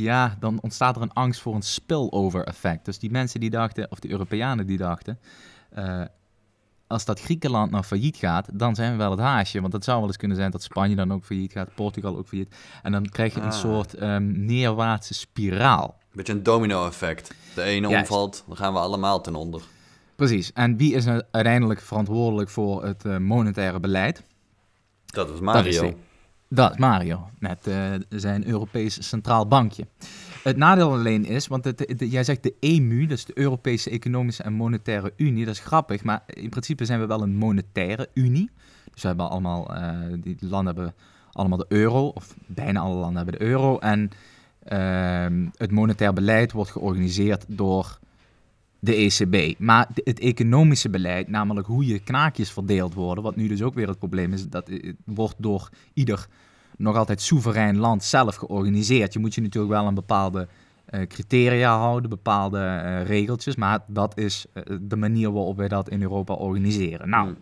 ja, 0.00 0.36
dan 0.40 0.60
ontstaat 0.60 0.96
er 0.96 1.02
een 1.02 1.12
angst 1.12 1.40
voor 1.40 1.54
een 1.54 1.62
spillover 1.62 2.44
effect. 2.44 2.84
Dus 2.84 2.98
die 2.98 3.10
mensen 3.10 3.40
die 3.40 3.50
dachten, 3.50 3.90
of 3.90 3.98
de 3.98 4.10
Europeanen 4.10 4.66
die 4.66 4.78
dachten, 4.78 5.18
eh, 5.70 6.02
als 6.86 7.04
dat 7.04 7.20
Griekenland 7.20 7.70
nou 7.70 7.84
failliet 7.84 8.16
gaat, 8.16 8.48
dan 8.52 8.74
zijn 8.74 8.90
we 8.92 8.96
wel 8.98 9.10
het 9.10 9.20
haasje. 9.20 9.60
Want 9.60 9.72
het 9.72 9.84
zou 9.84 9.98
wel 9.98 10.06
eens 10.06 10.16
kunnen 10.16 10.36
zijn 10.36 10.50
dat 10.50 10.62
Spanje 10.62 10.96
dan 10.96 11.12
ook 11.12 11.24
failliet 11.24 11.52
gaat, 11.52 11.74
Portugal 11.74 12.16
ook 12.16 12.26
failliet. 12.28 12.54
En 12.82 12.92
dan 12.92 13.08
krijg 13.08 13.34
je 13.34 13.40
een 13.40 13.46
Ah. 13.46 13.52
soort 13.52 13.94
ehm, 13.94 14.44
neerwaartse 14.44 15.14
spiraal. 15.14 15.98
Beetje 16.12 16.32
een 16.32 16.42
domino-effect. 16.42 17.34
De 17.54 17.62
ene 17.62 17.88
Juist. 17.88 18.10
omvalt, 18.10 18.44
dan 18.46 18.56
gaan 18.56 18.72
we 18.72 18.78
allemaal 18.78 19.20
ten 19.20 19.34
onder. 19.34 19.62
Precies. 20.16 20.52
En 20.52 20.76
wie 20.76 20.94
is 20.94 21.04
nou 21.04 21.22
uiteindelijk 21.30 21.80
verantwoordelijk 21.80 22.50
voor 22.50 22.84
het 22.84 23.04
eh, 23.04 23.16
monetaire 23.16 23.80
beleid? 23.80 24.22
Dat 25.06 25.26
is 25.28 25.32
Dat 25.34 25.42
Mario. 25.42 25.82
is. 25.84 25.92
Dat 26.54 26.70
is 26.70 26.76
Mario, 26.76 27.28
met 27.38 27.66
eh, 27.66 27.90
zijn 28.08 28.46
Europees 28.46 29.08
Centraal 29.08 29.46
Bankje. 29.46 29.86
Het 30.42 30.56
nadeel 30.56 30.92
alleen 30.92 31.24
is, 31.24 31.46
want 31.46 31.64
het, 31.64 31.94
jij 31.98 32.24
zegt 32.24 32.42
de 32.42 32.54
EMU, 32.60 33.06
dus 33.06 33.24
de 33.24 33.38
Europese 33.38 33.90
Economische 33.90 34.42
en 34.42 34.52
Monetaire 34.52 35.12
Unie, 35.16 35.44
dat 35.44 35.54
is 35.54 35.60
grappig, 35.60 36.04
maar 36.04 36.22
in 36.26 36.48
principe 36.48 36.84
zijn 36.84 37.00
we 37.00 37.06
wel 37.06 37.22
een 37.22 37.36
monetaire 37.36 38.08
unie. 38.14 38.50
Dus 38.92 39.02
we 39.02 39.08
hebben 39.08 39.30
allemaal, 39.30 39.74
eh, 39.74 39.98
die 40.16 40.36
landen 40.40 40.74
hebben 40.74 40.94
allemaal 41.32 41.58
de 41.58 41.66
euro, 41.68 42.06
of 42.06 42.34
bijna 42.46 42.80
alle 42.80 42.94
landen 42.94 43.16
hebben 43.16 43.38
de 43.38 43.44
euro. 43.44 43.78
En 43.78 44.10
ehm, 44.64 45.46
het 45.56 45.70
monetair 45.70 46.12
beleid 46.12 46.52
wordt 46.52 46.70
georganiseerd 46.70 47.44
door 47.48 47.98
de 48.84 48.94
ECB. 48.94 49.58
Maar 49.58 49.88
het 49.94 50.18
economische 50.18 50.90
beleid, 50.90 51.28
namelijk 51.28 51.66
hoe 51.66 51.86
je 51.86 51.98
knaakjes 51.98 52.50
verdeeld 52.50 52.94
worden, 52.94 53.24
wat 53.24 53.36
nu 53.36 53.48
dus 53.48 53.62
ook 53.62 53.74
weer 53.74 53.88
het 53.88 53.98
probleem 53.98 54.32
is, 54.32 54.48
dat 54.48 54.68
eh, 54.68 54.92
wordt 55.04 55.34
door 55.38 55.68
ieder 55.94 56.26
nog 56.76 56.96
altijd 56.96 57.20
soeverein 57.20 57.78
land 57.78 58.04
zelf 58.04 58.36
georganiseerd. 58.36 59.12
Je 59.12 59.18
moet 59.18 59.34
je 59.34 59.40
natuurlijk 59.40 59.72
wel 59.72 59.86
aan 59.86 59.94
bepaalde 59.94 60.48
eh, 60.84 61.06
criteria 61.06 61.78
houden, 61.78 62.10
bepaalde 62.10 62.58
eh, 62.58 63.06
regeltjes, 63.06 63.56
maar 63.56 63.80
dat 63.86 64.18
is 64.18 64.44
eh, 64.52 64.62
de 64.80 64.96
manier 64.96 65.32
waarop 65.32 65.56
wij 65.56 65.68
dat 65.68 65.88
in 65.88 66.02
Europa 66.02 66.34
organiseren. 66.34 67.08
Nou, 67.08 67.26
Hmm. 67.26 67.36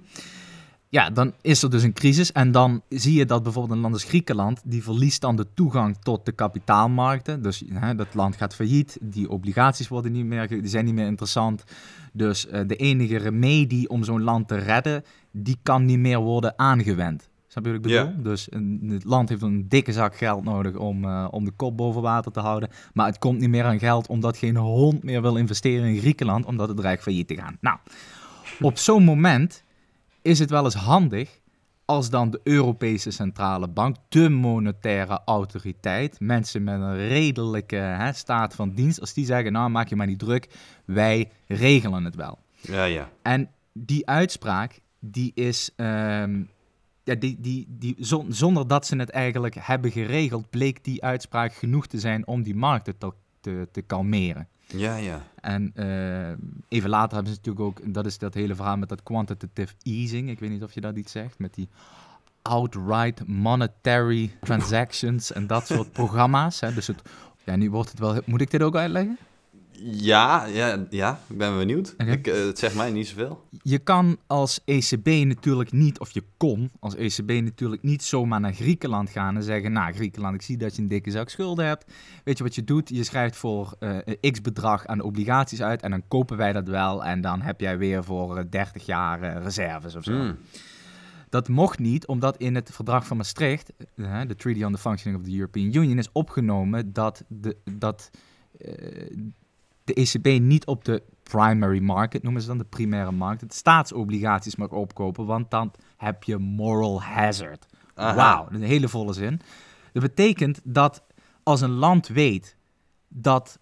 Ja, 0.90 1.10
dan 1.10 1.32
is 1.40 1.62
er 1.62 1.70
dus 1.70 1.82
een 1.82 1.92
crisis 1.92 2.32
en 2.32 2.52
dan 2.52 2.82
zie 2.88 3.14
je 3.14 3.24
dat 3.24 3.42
bijvoorbeeld 3.42 3.74
een 3.74 3.80
land 3.80 3.94
als 3.94 4.04
Griekenland, 4.04 4.60
die 4.64 4.82
verliest 4.82 5.20
dan 5.20 5.36
de 5.36 5.46
toegang 5.54 5.96
tot 6.02 6.26
de 6.26 6.32
kapitaalmarkten. 6.32 7.42
Dus 7.42 7.62
hè, 7.72 7.94
dat 7.94 8.14
land 8.14 8.36
gaat 8.36 8.54
failliet, 8.54 8.98
die 9.00 9.30
obligaties 9.30 9.88
worden 9.88 10.12
niet 10.12 10.24
meer, 10.24 10.48
die 10.48 10.66
zijn 10.66 10.84
niet 10.84 10.94
meer 10.94 11.06
interessant. 11.06 11.64
Dus 12.12 12.46
eh, 12.46 12.60
de 12.66 12.76
enige 12.76 13.16
remedie 13.16 13.88
om 13.88 14.04
zo'n 14.04 14.22
land 14.22 14.48
te 14.48 14.56
redden, 14.56 15.04
die 15.30 15.56
kan 15.62 15.84
niet 15.84 15.98
meer 15.98 16.18
worden 16.18 16.58
aangewend. 16.58 17.28
Snap 17.46 17.64
je 17.64 17.70
wat 17.70 17.84
ik 17.84 17.86
bedoel? 17.86 18.22
Dus 18.22 18.46
een, 18.52 18.88
het 18.92 19.04
land 19.04 19.28
heeft 19.28 19.42
een 19.42 19.68
dikke 19.68 19.92
zak 19.92 20.16
geld 20.16 20.44
nodig 20.44 20.76
om, 20.76 21.04
eh, 21.04 21.28
om 21.30 21.44
de 21.44 21.50
kop 21.50 21.76
boven 21.76 22.02
water 22.02 22.32
te 22.32 22.40
houden. 22.40 22.68
Maar 22.92 23.06
het 23.06 23.18
komt 23.18 23.38
niet 23.38 23.48
meer 23.48 23.64
aan 23.64 23.78
geld 23.78 24.08
omdat 24.08 24.36
geen 24.36 24.56
hond 24.56 25.02
meer 25.02 25.22
wil 25.22 25.36
investeren 25.36 25.88
in 25.88 25.98
Griekenland, 25.98 26.44
omdat 26.44 26.68
het 26.68 26.76
dreigt 26.76 27.02
failliet 27.02 27.28
te 27.28 27.36
gaan. 27.36 27.56
Nou, 27.60 27.78
op 28.60 28.78
zo'n 28.78 29.04
moment 29.04 29.64
is 30.22 30.38
het 30.38 30.50
wel 30.50 30.64
eens 30.64 30.74
handig 30.74 31.40
als 31.84 32.10
dan 32.10 32.30
de 32.30 32.40
Europese 32.42 33.10
Centrale 33.10 33.68
Bank, 33.68 33.96
de 34.08 34.28
monetaire 34.28 35.20
autoriteit, 35.24 36.20
mensen 36.20 36.64
met 36.64 36.80
een 36.80 36.96
redelijke 37.08 37.76
hè, 37.76 38.12
staat 38.12 38.54
van 38.54 38.70
dienst, 38.70 39.00
als 39.00 39.12
die 39.12 39.24
zeggen, 39.24 39.52
nou 39.52 39.70
maak 39.70 39.88
je 39.88 39.96
maar 39.96 40.06
niet 40.06 40.18
druk, 40.18 40.48
wij 40.84 41.30
regelen 41.46 42.04
het 42.04 42.14
wel. 42.14 42.38
Ja, 42.60 42.84
ja. 42.84 43.10
En 43.22 43.50
die 43.72 44.06
uitspraak, 44.06 44.80
die 44.98 45.32
is, 45.34 45.70
ehm, 45.76 46.42
ja, 47.04 47.14
die, 47.14 47.40
die, 47.40 47.66
die, 47.68 47.96
zon- 47.98 48.32
zonder 48.32 48.66
dat 48.66 48.86
ze 48.86 48.96
het 48.96 49.10
eigenlijk 49.10 49.54
hebben 49.58 49.90
geregeld, 49.90 50.50
bleek 50.50 50.84
die 50.84 51.04
uitspraak 51.04 51.52
genoeg 51.52 51.86
te 51.86 51.98
zijn 51.98 52.26
om 52.26 52.42
die 52.42 52.56
markten 52.56 52.98
te, 52.98 53.12
te, 53.40 53.68
te 53.72 53.82
kalmeren. 53.82 54.48
Ja, 54.72 54.96
ja. 54.96 55.22
En 55.40 55.72
uh, 55.74 56.28
even 56.68 56.90
later 56.90 57.14
hebben 57.14 57.32
ze 57.32 57.38
natuurlijk 57.38 57.64
ook, 57.64 57.94
dat 57.94 58.06
is 58.06 58.18
dat 58.18 58.34
hele 58.34 58.54
verhaal 58.54 58.76
met 58.76 58.88
dat 58.88 59.02
quantitative 59.02 59.74
easing. 59.82 60.30
Ik 60.30 60.38
weet 60.38 60.50
niet 60.50 60.62
of 60.62 60.74
je 60.74 60.80
dat 60.80 60.96
iets 60.96 61.12
zegt, 61.12 61.38
met 61.38 61.54
die 61.54 61.68
outright 62.42 63.26
monetary 63.26 64.36
transactions 64.40 65.32
en 65.32 65.46
dat 65.46 65.66
soort 65.66 65.92
programma's. 66.02 66.60
Hè. 66.60 66.74
Dus 66.74 66.86
het, 66.86 67.02
ja, 67.44 67.56
nu 67.56 67.70
wordt 67.70 67.90
het 67.90 67.98
wel, 67.98 68.20
moet 68.24 68.40
ik 68.40 68.50
dit 68.50 68.62
ook 68.62 68.76
uitleggen? 68.76 69.18
Ja, 69.82 70.46
ja, 70.46 70.86
ja, 70.90 71.20
ik 71.28 71.38
ben 71.38 71.56
benieuwd. 71.56 71.94
Ik, 71.96 72.26
uh, 72.26 72.34
het 72.34 72.58
zegt 72.58 72.74
mij 72.74 72.90
niet 72.90 73.08
zoveel. 73.08 73.44
Je 73.62 73.78
kan 73.78 74.18
als 74.26 74.60
ECB 74.64 75.06
natuurlijk 75.06 75.72
niet, 75.72 75.98
of 75.98 76.10
je 76.10 76.22
kon 76.36 76.70
als 76.80 76.94
ECB 76.94 77.28
natuurlijk 77.28 77.82
niet 77.82 78.02
zomaar 78.02 78.40
naar 78.40 78.52
Griekenland 78.52 79.10
gaan 79.10 79.36
en 79.36 79.42
zeggen: 79.42 79.72
Nou, 79.72 79.92
Griekenland, 79.92 80.34
ik 80.34 80.42
zie 80.42 80.56
dat 80.56 80.76
je 80.76 80.82
een 80.82 80.88
dikke 80.88 81.10
zak 81.10 81.28
schulden 81.28 81.66
hebt. 81.66 81.92
Weet 82.24 82.38
je 82.38 82.44
wat 82.44 82.54
je 82.54 82.64
doet? 82.64 82.88
Je 82.88 83.04
schrijft 83.04 83.36
voor 83.36 83.74
uh, 83.80 83.98
x 84.32 84.40
bedrag 84.40 84.86
aan 84.86 85.00
obligaties 85.00 85.62
uit 85.62 85.82
en 85.82 85.90
dan 85.90 86.02
kopen 86.08 86.36
wij 86.36 86.52
dat 86.52 86.68
wel. 86.68 87.04
En 87.04 87.20
dan 87.20 87.40
heb 87.40 87.60
jij 87.60 87.78
weer 87.78 88.04
voor 88.04 88.50
30 88.50 88.86
jaar 88.86 89.42
reserves 89.42 89.96
of 89.96 90.04
zo. 90.04 90.12
Hmm. 90.12 90.36
Dat 91.28 91.48
mocht 91.48 91.78
niet, 91.78 92.06
omdat 92.06 92.36
in 92.36 92.54
het 92.54 92.70
verdrag 92.72 93.06
van 93.06 93.16
Maastricht, 93.16 93.72
de 94.26 94.34
Treaty 94.36 94.64
on 94.64 94.72
the 94.72 94.78
Functioning 94.78 95.22
of 95.22 95.28
the 95.28 95.36
European 95.36 95.74
Union, 95.74 95.98
is 95.98 96.12
opgenomen 96.12 96.92
dat, 96.92 97.24
de, 97.28 97.56
dat 97.70 98.10
de 99.94 100.00
ECB 100.00 100.40
niet 100.40 100.66
op 100.66 100.84
de 100.84 101.02
primary 101.22 101.80
market, 101.80 102.22
noemen 102.22 102.42
ze 102.42 102.48
dan 102.48 102.58
de 102.58 102.64
primaire 102.64 103.12
markt, 103.12 103.40
het 103.40 103.54
staatsobligaties 103.54 104.56
mag 104.56 104.68
opkopen, 104.68 105.26
want 105.26 105.50
dan 105.50 105.72
heb 105.96 106.22
je 106.22 106.38
moral 106.38 107.02
hazard. 107.02 107.66
Wauw, 107.94 108.46
een 108.50 108.62
hele 108.62 108.88
volle 108.88 109.12
zin. 109.12 109.40
Dat 109.92 110.02
betekent 110.02 110.60
dat 110.64 111.02
als 111.42 111.60
een 111.60 111.70
land 111.70 112.08
weet 112.08 112.56
dat 113.08 113.58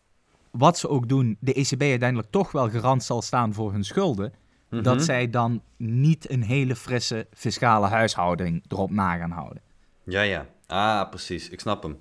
wat 0.51 0.79
ze 0.79 0.89
ook 0.89 1.09
doen, 1.09 1.37
de 1.41 1.55
ECB 1.55 1.83
uiteindelijk 1.83 2.31
toch 2.31 2.53
wel 2.53 2.71
garant 2.71 3.03
zal 3.03 3.23
staan 3.23 3.55
voor 3.55 3.73
hun 3.73 3.85
schulden, 3.85 4.33
dat 4.71 4.95
mhm. 4.95 5.05
zij 5.05 5.31
dan 5.31 5.63
niet 5.77 6.31
een 6.31 6.43
hele 6.43 6.77
frisse 6.77 7.27
fiscale 7.33 7.87
huishouding 7.87 8.65
erop 8.69 8.91
na 8.91 9.17
gaan 9.17 9.31
houden. 9.31 9.63
Ja, 10.05 10.23
ja. 10.23 10.47
Ah, 10.67 11.09
precies. 11.09 11.49
Ik 11.49 11.61
snap 11.61 11.83
hem. 11.83 11.97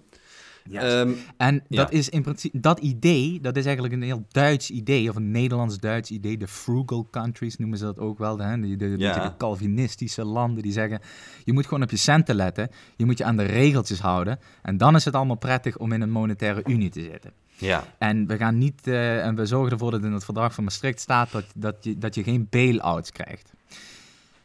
Ehm, 0.71 1.11
en 1.37 1.63
dat 1.69 1.91
is 1.91 2.09
in 2.09 2.21
principe, 2.21 2.59
dat 2.59 2.79
idee, 2.79 3.39
dat 3.41 3.57
is 3.57 3.65
eigenlijk 3.65 3.93
een 3.93 4.01
heel 4.01 4.25
Duits 4.27 4.69
idee, 4.69 5.09
of 5.09 5.15
een 5.15 5.31
Nederlands-Duits 5.31 6.11
idee. 6.11 6.37
De 6.37 6.47
frugal 6.47 7.07
countries 7.11 7.57
noemen 7.57 7.77
ze 7.77 7.83
dat 7.83 7.99
ook 7.99 8.17
wel. 8.17 8.39
Hè? 8.39 8.59
De, 8.59 8.75
de, 8.75 8.97
de, 8.97 9.31
Calvinistische 9.37 10.25
landen 10.25 10.63
die 10.63 10.71
zeggen, 10.71 10.99
je 11.43 11.53
moet 11.53 11.65
gewoon 11.65 11.83
op 11.83 11.91
je 11.91 11.97
centen 11.97 12.35
letten. 12.35 12.69
Je 12.95 13.05
moet 13.05 13.17
je 13.17 13.23
aan 13.23 13.37
de 13.37 13.43
regeltjes 13.43 13.99
houden. 13.99 14.39
En 14.61 14.77
dan 14.77 14.95
is 14.95 15.05
het 15.05 15.15
allemaal 15.15 15.37
prettig 15.37 15.77
om 15.77 15.91
in 15.91 16.01
een 16.01 16.11
monetaire 16.11 16.61
unie 16.65 16.89
te 16.89 17.01
zitten. 17.01 17.31
Ja. 17.57 17.83
En 17.97 18.27
we 18.27 18.37
gaan 18.37 18.57
niet, 18.57 18.87
uh, 18.87 19.25
en 19.25 19.35
we 19.35 19.45
zorgen 19.45 19.71
ervoor 19.71 19.91
dat 19.91 20.03
in 20.03 20.11
het 20.11 20.25
verdrag 20.25 20.53
van 20.53 20.63
Maastricht 20.63 20.99
staat 20.99 21.31
dat, 21.31 21.45
dat, 21.55 21.75
je, 21.81 21.97
dat 21.97 22.15
je 22.15 22.23
geen 22.23 22.47
bail-outs 22.49 23.11
krijgt. 23.11 23.53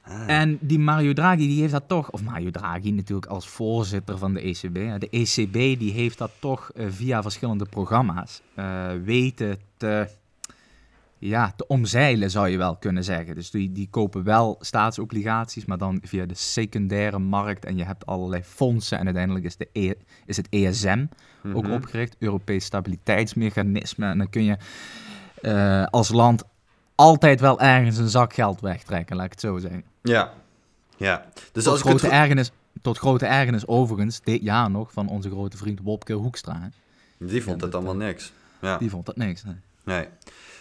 Ah. 0.02 0.28
En 0.28 0.58
die 0.60 0.78
Mario 0.78 1.12
Draghi, 1.12 1.46
die 1.46 1.60
heeft 1.60 1.72
dat 1.72 1.88
toch, 1.88 2.10
of 2.10 2.22
Mario 2.22 2.50
Draghi 2.50 2.90
natuurlijk 2.90 3.26
als 3.26 3.48
voorzitter 3.48 4.18
van 4.18 4.34
de 4.34 4.40
ECB. 4.40 5.00
De 5.00 5.08
ECB 5.10 5.78
die 5.78 5.92
heeft 5.92 6.18
dat 6.18 6.30
toch 6.38 6.70
uh, 6.74 6.86
via 6.90 7.22
verschillende 7.22 7.64
programma's 7.64 8.42
uh, 8.56 8.86
weten 9.04 9.58
te, 9.76 10.08
ja, 11.18 11.52
te 11.56 11.66
omzeilen, 11.66 12.30
zou 12.30 12.48
je 12.48 12.56
wel 12.56 12.76
kunnen 12.76 13.04
zeggen. 13.04 13.34
Dus 13.34 13.50
die, 13.50 13.72
die 13.72 13.88
kopen 13.90 14.24
wel 14.24 14.56
staatsobligaties, 14.60 15.64
maar 15.64 15.78
dan 15.78 16.00
via 16.02 16.26
de 16.26 16.34
secundaire 16.34 17.18
markt. 17.18 17.64
En 17.64 17.76
je 17.76 17.84
hebt 17.84 18.06
allerlei 18.06 18.42
fondsen. 18.42 18.98
En 18.98 19.04
uiteindelijk 19.04 19.44
is, 19.44 19.56
de 19.56 19.68
e, 19.72 19.94
is 20.26 20.36
het 20.36 20.48
ESM 20.48 21.06
ook 21.54 21.62
mhm. 21.62 21.72
opgericht, 21.72 22.16
Europees 22.18 22.64
Stabiliteitsmechanisme. 22.64 24.06
En 24.06 24.18
dan 24.18 24.30
kun 24.30 24.44
je 24.44 24.56
uh, 25.42 25.84
als 25.84 26.08
land 26.08 26.44
altijd 26.94 27.40
wel 27.40 27.60
ergens 27.60 27.96
een 27.96 28.08
zak 28.08 28.34
geld 28.34 28.60
wegtrekken, 28.60 29.16
laat 29.16 29.24
ik 29.24 29.30
het 29.30 29.40
zo 29.40 29.58
zeggen. 29.58 29.91
Ja, 30.02 30.32
ja. 30.96 31.26
Dus 31.52 31.64
tot, 31.64 31.72
als 31.72 31.82
grote 31.82 32.04
het... 32.04 32.14
ergernis, 32.14 32.50
tot 32.82 32.98
grote 32.98 33.26
ergernis 33.26 33.66
overigens, 33.66 34.20
dit 34.20 34.42
jaar 34.42 34.70
nog, 34.70 34.92
van 34.92 35.08
onze 35.08 35.30
grote 35.30 35.56
vriend 35.56 35.80
Wopke 35.82 36.12
Hoekstra. 36.12 36.70
Die 37.18 37.42
vond 37.42 37.60
het 37.60 37.74
allemaal 37.74 37.96
niks. 37.96 38.32
Ja. 38.60 38.78
Die 38.78 38.90
vond 38.90 39.06
dat 39.06 39.16
niks, 39.16 39.44
nee. 39.44 39.56
nee. 39.84 40.08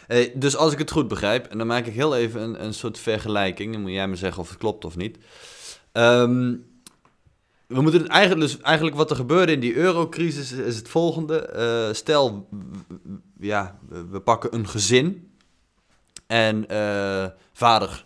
Hey, 0.07 0.31
dus 0.35 0.55
als 0.55 0.73
ik 0.73 0.79
het 0.79 0.91
goed 0.91 1.07
begrijp, 1.07 1.45
en 1.45 1.57
dan 1.57 1.67
maak 1.67 1.85
ik 1.85 1.93
heel 1.93 2.15
even 2.15 2.41
een, 2.41 2.63
een 2.63 2.73
soort 2.73 2.99
vergelijking, 2.99 3.73
dan 3.73 3.81
moet 3.81 3.91
jij 3.91 4.07
me 4.07 4.15
zeggen 4.15 4.41
of 4.41 4.49
het 4.49 4.57
klopt 4.57 4.85
of 4.85 4.95
niet. 4.95 5.17
Ehm, 5.91 6.55
we 7.67 7.81
moeten 7.81 8.07
eigenlijk, 8.07 8.41
dus 8.41 8.61
eigenlijk 8.61 8.95
wat 8.95 9.09
er 9.09 9.15
gebeurde 9.15 9.51
in 9.51 9.59
die 9.59 9.75
eurocrisis 9.75 10.51
is 10.51 10.75
het 10.75 10.89
volgende. 10.89 11.53
Uh, 11.87 11.93
stel, 11.93 12.47
ja, 13.39 13.77
we 14.09 14.19
pakken 14.19 14.55
een 14.55 14.67
gezin 14.67 15.31
en 16.27 16.65
uh, 16.71 17.25
vader 17.53 18.05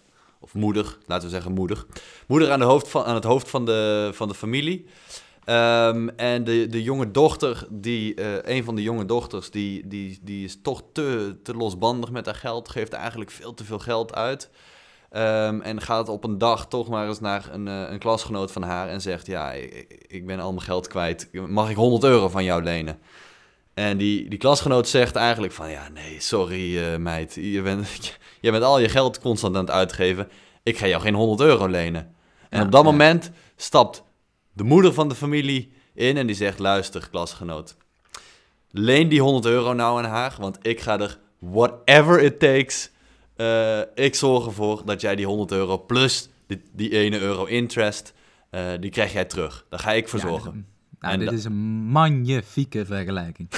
moeder, 0.56 0.98
laten 1.06 1.28
we 1.28 1.34
zeggen 1.34 1.52
moeder. 1.52 1.86
Moeder 2.28 2.52
aan, 2.52 2.62
hoofd 2.62 2.90
van, 2.90 3.04
aan 3.04 3.16
het 3.16 3.24
hoofd 3.24 3.50
van 3.50 3.66
de, 3.66 4.10
van 4.14 4.28
de 4.28 4.34
familie. 4.34 4.86
Um, 5.50 6.10
en 6.10 6.44
de, 6.44 6.68
de 6.68 6.84
jonge 6.84 7.12
dochter, 7.12 7.68
die, 7.70 8.20
uh, 8.20 8.26
een 8.42 8.64
van 8.64 8.76
de 8.76 8.82
jonge 8.82 9.06
dochters, 9.06 9.52
die, 9.52 9.88
die, 9.88 10.20
die 10.22 10.46
is 10.46 10.60
toch 10.62 10.84
te, 10.92 11.36
te 11.44 11.54
losbandig 11.54 12.12
met 12.12 12.26
haar 12.26 12.36
geld. 12.36 12.70
Geeft 12.70 12.94
eigenlijk 12.94 13.32
veel 13.32 13.54
te 13.54 13.64
veel 13.64 13.80
geld 13.80 14.16
uit. 14.16 14.50
Um, 15.12 15.62
en 15.62 15.82
gaat 15.82 16.10
op 16.10 16.24
een 16.24 16.38
dag 16.38 16.68
toch 16.68 16.90
maar 16.90 17.08
eens 17.08 17.20
naar 17.20 17.50
een, 17.52 17.68
uh, 17.68 17.90
een 17.90 18.00
klasgenoot 18.00 18.52
van 18.52 18.62
haar 18.62 18.90
en 18.90 19.02
zegt: 19.02 19.26
Ja, 19.26 19.52
ik, 20.08 20.26
ben 20.26 20.40
al 20.40 20.54
mijn 20.54 20.66
geld 20.66 20.88
kwijt. 20.88 21.30
Mag 21.48 21.70
ik 21.70 21.76
100 21.76 22.04
euro 22.04 22.30
van 22.30 22.44
jou 22.44 22.64
lenen? 22.64 23.00
En 23.74 23.98
die, 23.98 24.30
die 24.30 24.40
klasgenoot 24.40 24.88
zegt 24.88 25.16
eigenlijk 25.16 25.54
van, 25.54 25.70
ja, 25.70 25.90
nee, 25.94 26.20
sorry 26.20 26.78
uh, 26.78 26.98
meid, 26.98 27.34
je 27.34 27.62
bent, 27.62 27.88
je 28.42 28.52
bent 28.52 28.64
al 28.64 28.80
je 28.80 28.90
geld 28.90 29.20
constant 29.20 29.56
aan 29.56 29.62
het 29.62 29.74
uitgeven. 29.74 30.30
Ik 30.66 30.78
ga 30.78 30.88
jou 30.88 31.02
geen 31.02 31.14
100 31.14 31.40
euro 31.40 31.68
lenen. 31.68 32.16
En 32.50 32.62
op 32.62 32.72
dat 32.72 32.84
moment 32.84 33.32
stapt 33.56 34.04
de 34.54 34.64
moeder 34.64 34.94
van 34.94 35.10
de 35.10 35.16
familie 35.16 35.72
in 35.94 36.18
en 36.18 36.28
die 36.28 36.36
zegt, 36.36 36.60
luister 36.60 37.10
klasgenoot, 37.10 37.76
leen 38.72 39.10
die 39.10 39.22
100 39.22 39.46
euro 39.46 39.74
nou 39.74 39.98
aan 39.98 40.10
haar, 40.10 40.36
want 40.40 40.58
ik 40.62 40.80
ga 40.82 41.00
er 41.00 41.20
whatever 41.40 42.22
it 42.22 42.40
takes, 42.40 42.92
uh, 43.38 43.80
ik 43.94 44.16
zorg 44.16 44.46
ervoor 44.46 44.82
dat 44.86 45.02
jij 45.02 45.16
die 45.16 45.26
100 45.26 45.52
euro 45.52 45.86
plus 45.86 46.30
die, 46.48 46.62
die 46.72 46.92
ene 46.92 47.20
euro 47.20 47.46
interest, 47.46 48.14
uh, 48.52 48.62
die 48.80 48.92
krijg 48.92 49.14
jij 49.14 49.26
terug. 49.26 49.66
Daar 49.70 49.80
ga 49.80 49.92
ik 49.92 50.08
voor 50.08 50.20
zorgen. 50.20 50.68
Nou, 51.06 51.18
dit 51.18 51.32
is 51.32 51.46
een 51.46 51.84
magnifieke 51.86 52.86
vergelijking. 52.86 53.50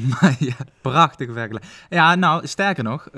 ja, 0.48 0.56
prachtige 0.80 1.32
vergelijking. 1.32 1.72
Ja, 1.88 2.14
nou, 2.14 2.46
sterker 2.46 2.84
nog, 2.84 3.08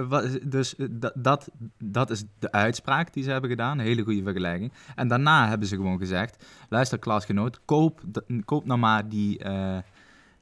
dus 0.43 0.77
eh, 0.77 0.87
dat, 1.15 1.49
dat 1.79 2.11
is 2.11 2.25
de 2.39 2.53
uitspraak 2.53 3.13
die 3.13 3.23
ze 3.23 3.31
hebben 3.31 3.51
gedaan. 3.51 3.79
Een 3.79 3.85
hele 3.85 4.03
goede 4.03 4.23
vergelijking. 4.23 4.73
En 4.95 5.09
daarna 5.09 5.49
hebben 5.49 5.69
ze 5.69 5.77
gewoon 5.77 5.99
gezegd, 5.99 6.45
luister 6.69 6.99
klasgenoot, 6.99 7.61
koop, 7.65 8.01
koop 8.45 8.65
nou 8.65 8.79
maar 8.79 9.09
die, 9.09 9.45
uh, 9.45 9.77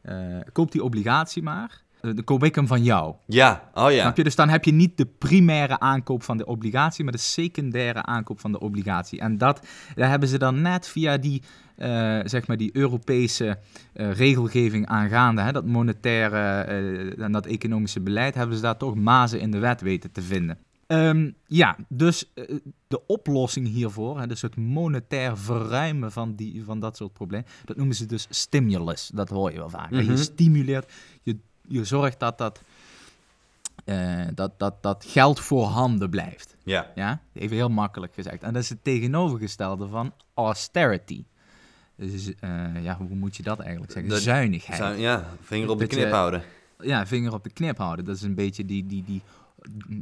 uh, 0.02 0.40
koop 0.52 0.72
die 0.72 0.85
obligatie 0.85 1.42
maar. 1.42 1.85
Koop 2.24 2.44
ik 2.44 2.54
hem 2.54 2.66
van 2.66 2.82
jou. 2.82 3.14
Ja, 3.26 3.70
oh 3.74 3.92
ja. 3.92 4.12
je? 4.14 4.24
Dus 4.24 4.35
dan 4.35 4.48
heb 4.48 4.64
je 4.64 4.72
niet 4.72 4.96
de 4.96 5.06
primaire 5.06 5.78
aankoop 5.78 6.22
van 6.22 6.37
de 6.37 6.46
obligatie, 6.46 7.04
maar 7.04 7.12
de 7.12 7.18
secundaire 7.18 8.02
aankoop 8.02 8.40
van 8.40 8.52
de 8.52 8.61
obligatie. 8.61 9.20
En 9.20 9.38
dat 9.38 9.66
daar 9.94 10.09
hebben 10.09 10.28
ze 10.28 10.38
dan 10.38 10.62
net 10.62 10.88
via 10.88 11.16
die 11.16 11.42
uh, 11.76 12.20
zeg 12.24 12.46
maar 12.46 12.56
die 12.56 12.70
Europese 12.72 13.59
uh, 13.94 14.12
regelgeving 14.12 14.87
aangaande, 14.87 15.42
hè, 15.42 15.52
dat 15.52 15.66
monetaire 15.66 16.66
uh, 16.68 17.24
en 17.24 17.32
dat 17.32 17.46
economische 17.46 18.00
beleid, 18.00 18.35
hebben 18.35 18.56
ze 18.56 18.62
daar 18.62 18.76
toch 18.76 18.94
mazen 18.94 19.40
in 19.40 19.50
de 19.50 19.59
wet 19.59 19.80
weten 19.80 20.12
te 20.12 20.22
vinden. 20.22 20.59
Um, 20.88 21.35
ja, 21.46 21.76
dus 21.88 22.32
de 22.88 23.06
oplossing 23.06 23.68
hiervoor, 23.68 24.20
hè, 24.20 24.26
dus 24.26 24.42
het 24.42 24.56
monetair 24.56 25.38
verruimen 25.38 26.12
van, 26.12 26.35
die, 26.35 26.62
van 26.64 26.80
dat 26.80 26.96
soort 26.96 27.12
problemen, 27.12 27.46
dat 27.64 27.76
noemen 27.76 27.94
ze 27.96 28.06
dus 28.06 28.26
stimulus. 28.30 29.11
Dat 29.14 29.28
hoor 29.28 29.52
je 29.52 29.59
wel 29.59 29.70
vaak. 29.70 29.90
Mm 29.90 29.98
Je 29.98 30.04
mhm. 30.04 30.16
stimuleert, 30.16 30.92
je, 31.68 31.85
zorgt 31.85 32.20
dat 32.20 32.38
dat, 32.38 32.61
dat, 34.35 34.59
dat 34.59 34.83
dat 34.83 35.05
geld 35.09 35.40
voorhanden 35.40 36.11
blijft. 36.11 36.57
Ja. 36.62 36.92
ja. 36.94 37.20
Even 37.33 37.57
heel 37.57 37.68
makkelijk 37.68 38.14
gezegd. 38.14 38.42
En 38.42 38.52
dat 38.52 38.62
is 38.62 38.68
het 38.68 38.85
tegenovergestelde 38.85 39.88
van 39.88 40.12
austerity. 40.35 41.24
Dus 41.96 42.29
uh, 42.29 42.83
ja, 42.83 42.96
hoe 42.96 43.14
moet 43.16 43.37
je 43.37 43.42
dat 43.42 43.61
eigenlijk 43.61 43.92
zeggen? 43.92 44.20
Zuinigheid. 44.20 44.98
ja, 44.98 45.26
vinger 45.40 45.70
op 45.70 45.79
de 45.79 45.87
knip 45.87 46.11
houden. 46.11 46.42
Ja, 46.81 47.07
vinger 47.07 47.33
op 47.33 47.44
de 47.44 47.50
knip 47.50 47.79
houden. 47.79 48.05
Dat 48.05 48.16
is 48.16 48.22
een 48.22 48.35
beetje 48.35 48.64
die, 48.64 48.87
die, 48.87 49.05
die 49.05 49.22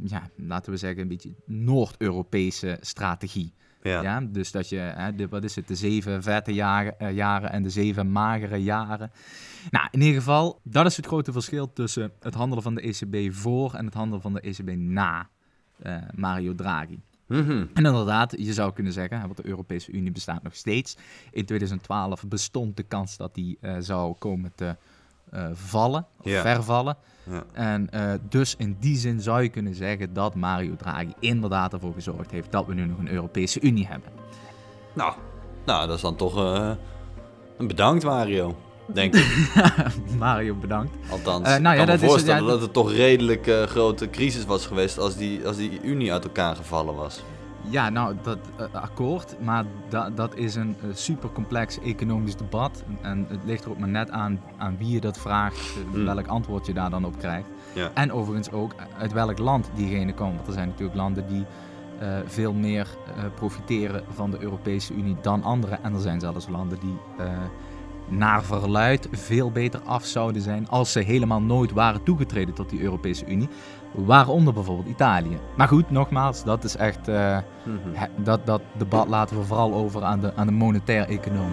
ja, 0.05 0.29
laten 0.35 0.71
we 0.71 0.77
zeggen, 0.77 1.01
een 1.01 1.07
beetje 1.07 1.33
Noord-Europese 1.45 2.77
strategie. 2.81 3.53
Ja. 3.89 4.01
ja. 4.01 4.21
dus 4.21 4.51
dat 4.51 4.69
je, 4.69 4.75
hè, 4.77 5.15
de, 5.15 5.27
wat 5.27 5.43
is 5.43 5.55
het, 5.55 5.67
de 5.67 5.75
zeven 5.75 6.23
vette 6.23 6.53
jaren, 6.53 6.95
uh, 7.01 7.11
jaren 7.11 7.51
en 7.51 7.63
de 7.63 7.69
zeven 7.69 8.11
magere 8.11 8.63
jaren. 8.63 9.11
Nou, 9.71 9.87
in 9.91 10.01
ieder 10.01 10.15
geval, 10.15 10.59
dat 10.63 10.85
is 10.85 10.97
het 10.97 11.05
grote 11.05 11.31
verschil 11.31 11.73
tussen 11.73 12.11
het 12.19 12.33
handelen 12.33 12.63
van 12.63 12.75
de 12.75 12.81
ECB 12.81 13.33
voor 13.33 13.73
en 13.73 13.85
het 13.85 13.93
handelen 13.93 14.21
van 14.21 14.33
de 14.33 14.41
ECB 14.41 14.75
na 14.75 15.29
uh, 15.85 15.97
Mario 16.15 16.55
Draghi. 16.55 16.99
Mhm. 17.27 17.65
En 17.73 17.85
inderdaad, 17.85 18.33
je 18.37 18.53
zou 18.53 18.73
kunnen 18.73 18.93
zeggen, 18.93 19.21
want 19.21 19.37
de 19.37 19.45
Europese 19.47 19.91
Unie 19.91 20.11
bestaat 20.11 20.43
nog 20.43 20.55
steeds. 20.55 20.97
In 21.31 21.45
2012 21.45 22.27
bestond 22.27 22.77
de 22.77 22.83
kans 22.83 23.17
dat 23.17 23.35
die 23.35 23.57
uh, 23.61 23.75
zou 23.79 24.15
komen 24.17 24.51
te 24.55 24.75
eh, 25.35 25.45
vallen, 25.53 26.05
of 26.19 26.25
Ja. 26.31 26.41
vervallen. 26.41 26.97
Ja. 27.29 27.43
En 27.53 27.89
eh, 27.91 28.11
dus 28.29 28.55
in 28.57 28.77
die 28.79 28.97
zin 28.97 29.21
zou 29.21 29.41
je 29.41 29.49
kunnen 29.49 29.75
zeggen 29.75 30.13
dat 30.13 30.35
Mario 30.35 30.75
Draghi 30.75 31.13
inderdaad 31.19 31.73
ervoor 31.73 31.93
gezorgd 31.93 32.31
heeft 32.31 32.51
dat 32.51 32.65
we 32.65 32.73
nu 32.73 32.85
nog 32.85 32.97
een 32.97 33.11
Europese 33.11 33.61
Unie 33.61 33.87
hebben. 33.87 34.09
Nou, 34.93 35.13
nou, 35.65 35.87
dat 35.87 35.95
is 35.95 36.01
dan 36.01 36.15
toch 36.15 36.37
eh, 36.37 36.71
een 37.57 37.67
bedankt 37.67 38.03
Mario, 38.03 38.55
denk 38.85 39.15
ik. 39.15 39.51
Mario, 40.19 40.55
bedankt. 40.55 40.95
Althans, 41.11 41.47
nou 41.47 41.61
ja, 41.63 41.71
ik 41.71 41.77
kan 41.77 41.85
dat 41.87 41.97
me 41.99 42.03
is- 42.05 42.09
voorstellen 42.11 42.43
ja, 42.43 42.49
dat 42.49 42.61
het 42.61 42.73
toch 42.73 42.91
redelijk 42.91 43.51
grote 43.65 44.09
crisis 44.09 44.45
was 44.45 44.65
geweest 44.65 44.97
als 44.99 45.15
die, 45.17 45.47
als 45.47 45.57
die 45.57 45.81
Unie 45.81 46.13
uit 46.13 46.23
elkaar 46.23 46.55
gevallen 46.55 46.95
was. 46.95 47.23
Ja, 47.69 47.89
nou, 47.89 48.15
dat 48.23 48.37
eh, 48.55 48.65
akkoord, 48.81 49.35
maar 49.43 49.65
da- 49.89 50.09
dat 50.09 50.35
is 50.35 50.55
een 50.55 50.75
eh, 50.81 50.87
super 50.93 51.29
complex 51.31 51.79
economisch 51.79 52.35
debat. 52.35 52.83
En 53.01 53.25
het 53.29 53.39
ligt 53.45 53.63
er 53.65 53.69
ook 53.71 53.79
maar 53.79 53.89
net 53.89 54.09
aan, 54.11 54.39
aan 54.57 54.77
wie 54.77 54.89
je 54.89 54.99
dat 55.01 55.17
vraagt, 55.17 55.57
eh, 55.59 55.91
Hmm. 55.91 56.05
welk 56.05 56.27
antwoord 56.27 56.65
je 56.65 56.73
daar 56.73 56.89
dan 56.89 57.05
op 57.05 57.17
krijgt. 57.17 57.47
Ja. 57.73 57.91
En 57.93 58.11
overigens 58.11 58.51
ook 58.51 58.75
uit 58.97 59.11
welk 59.13 59.37
land 59.37 59.69
diegene 59.75 60.13
komt. 60.13 60.35
Want 60.35 60.47
er 60.47 60.53
zijn 60.53 60.67
natuurlijk 60.67 60.97
landen 60.97 61.27
die 61.27 61.45
eh, 61.99 62.07
veel 62.25 62.53
meer 62.53 62.87
eh, 63.17 63.23
profiteren 63.35 64.03
van 64.13 64.31
de 64.31 64.41
Europese 64.41 64.93
Unie 64.93 65.15
dan 65.21 65.43
anderen. 65.43 65.83
En 65.83 65.93
er 65.93 65.99
zijn 66.01 66.19
zelfs 66.19 66.47
landen 66.47 66.79
die 66.79 66.97
eh, 67.17 67.25
naar 68.07 68.43
verluid 68.43 69.07
veel 69.11 69.51
beter 69.51 69.79
af 69.85 70.05
zouden 70.05 70.41
zijn 70.41 70.69
als 70.69 70.91
ze 70.91 70.99
helemaal 70.99 71.41
nooit 71.41 71.71
waren 71.71 72.03
toegetreden 72.03 72.53
tot 72.53 72.69
die 72.69 72.81
Europese 72.81 73.25
Unie. 73.27 73.49
Waaronder 73.91 74.53
bijvoorbeeld 74.53 74.87
Italië. 74.87 75.37
Maar 75.57 75.67
goed, 75.67 75.89
nogmaals, 75.89 76.43
dat 76.43 76.63
is 76.63 76.75
echt. 76.75 77.07
eh, 77.07 77.37
Mhm. 77.63 77.77
He- 77.93 78.23
dat, 78.23 78.45
dat 78.45 78.61
debat 78.77 79.07
laten 79.07 79.37
we 79.37 79.43
vooral 79.43 79.73
over 79.73 80.03
aan 80.03 80.19
de, 80.19 80.35
aan 80.35 80.47
de 80.47 80.53
monetair 80.53 81.07
econoom. 81.09 81.51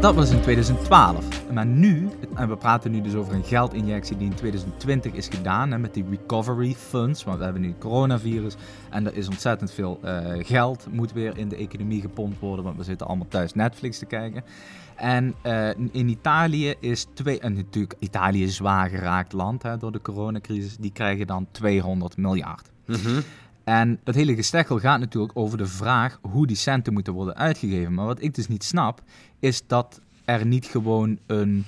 Dat 0.00 0.14
was 0.14 0.30
in 0.30 0.40
2012. 0.40 1.52
Maar 1.52 1.66
nu, 1.66 2.08
en 2.34 2.48
we 2.48 2.56
praten 2.56 2.90
nu 2.90 3.00
dus 3.00 3.14
over 3.14 3.34
een 3.34 3.44
geldinjectie 3.44 4.16
die 4.16 4.26
in 4.26 4.34
2020 4.34 5.12
is 5.12 5.28
gedaan 5.28 5.70
hè, 5.70 5.78
met 5.78 5.94
die 5.94 6.04
recovery 6.10 6.74
funds. 6.74 7.24
Want 7.24 7.38
we 7.38 7.44
hebben 7.44 7.62
nu 7.62 7.68
het 7.68 7.78
coronavirus 7.78 8.54
en 8.90 9.06
er 9.06 9.16
is 9.16 9.28
ontzettend 9.28 9.72
veel 9.72 9.98
eh, 10.02 10.46
geld 10.46 10.86
moet 10.90 11.12
weer 11.12 11.38
in 11.38 11.48
de 11.48 11.56
economie 11.56 12.00
gepompt 12.00 12.40
worden. 12.40 12.64
Want 12.64 12.76
we 12.76 12.84
zitten 12.84 13.06
allemaal 13.06 13.28
thuis 13.28 13.52
Netflix 13.52 13.98
te 13.98 14.06
kijken. 14.06 14.44
En 14.96 15.34
eh, 15.42 15.68
in 15.90 16.08
Italië 16.08 16.74
is 16.80 17.06
twee, 17.14 17.40
en 17.40 17.54
natuurlijk 17.54 17.94
Italië 17.98 18.42
is 18.42 18.56
zwaar 18.56 18.88
geraakt 18.88 19.32
land 19.32 19.62
hè, 19.62 19.76
door 19.76 19.92
de 19.92 20.02
coronacrisis. 20.02 20.76
Die 20.76 20.92
krijgen 20.92 21.26
dan 21.26 21.46
200 21.50 22.16
miljard. 22.16 22.70
Mhm. 22.86 23.20
En 23.70 24.00
dat 24.04 24.14
hele 24.14 24.34
gestekkel 24.34 24.78
gaat 24.78 24.98
natuurlijk 25.00 25.32
over 25.36 25.58
de 25.58 25.66
vraag 25.66 26.18
hoe 26.22 26.46
die 26.46 26.56
centen 26.56 26.92
moeten 26.92 27.12
worden 27.12 27.36
uitgegeven. 27.36 27.94
Maar 27.94 28.04
wat 28.06 28.22
ik 28.22 28.34
dus 28.34 28.48
niet 28.48 28.64
snap, 28.64 29.02
is 29.38 29.66
dat 29.66 30.00
er 30.24 30.46
niet 30.46 30.66
gewoon 30.66 31.18
een 31.26 31.64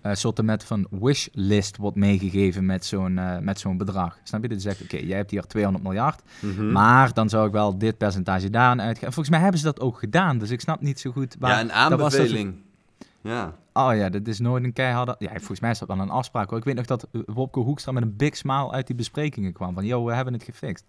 eh 0.00 0.14
soort 0.14 0.42
met 0.42 0.64
van 0.64 0.86
wishlist 0.90 1.76
wordt 1.76 1.96
meegegeven 1.96 2.66
met 2.66 2.84
zo'n 2.84 3.18
eh, 3.18 3.38
met 3.38 3.58
zo'n 3.60 3.76
bedrag. 3.76 4.18
Snap 4.22 4.42
je? 4.42 4.48
Dat 4.48 4.62
je 4.62 4.68
zegt, 4.68 4.82
oké, 4.82 4.96
jij 4.96 5.16
hebt 5.16 5.30
hier 5.30 5.42
200 5.46 5.84
miljard, 5.84 6.22
Mhm. 6.40 6.72
maar 6.72 7.12
dan 7.12 7.28
zou 7.28 7.46
ik 7.46 7.52
wel 7.52 7.78
dit 7.78 7.98
percentage 7.98 8.50
daaraan 8.50 8.80
uitgeven. 8.80 9.12
Volgens 9.12 9.28
mij 9.34 9.40
hebben 9.40 9.58
ze 9.60 9.66
dat 9.66 9.80
ook 9.80 9.98
gedaan, 9.98 10.38
dus 10.38 10.50
ik 10.50 10.60
snap 10.60 10.80
niet 10.80 11.00
zo 11.00 11.10
goed 11.10 11.36
waar... 11.38 11.50
ja, 11.50 11.60
een 11.60 11.90
dat 11.90 12.00
was 12.00 12.12
dat- 12.12 12.20
aanbeveling. 12.20 12.54
Ja. 13.20 13.54
Oh 13.72 13.94
ja, 13.94 14.08
dat 14.08 14.26
is 14.26 14.38
nooit 14.38 14.64
een 14.64 14.72
keiharde... 14.72 15.16
Ja, 15.18 15.30
volgens 15.36 15.60
mij 15.60 15.70
is 15.70 15.78
dat 15.78 15.88
wel 15.88 15.98
een 15.98 16.10
afspraak 16.10 16.48
hoor. 16.48 16.58
Ik 16.58 16.64
weet 16.64 16.74
nog 16.74 16.86
dat 16.86 17.08
eh, 17.12 17.20
Wopke 17.26 17.60
Hoekstra 17.60 17.92
met 17.92 18.02
een 18.02 18.16
big 18.16 18.36
smile 18.36 18.70
uit 18.70 18.86
die 18.86 18.96
besprekingen 18.96 19.52
kwam. 19.52 19.74
Van, 19.74 19.84
yo, 19.84 20.04
we 20.04 20.14
hebben 20.14 20.32
het 20.32 20.42
gefixt. 20.42 20.84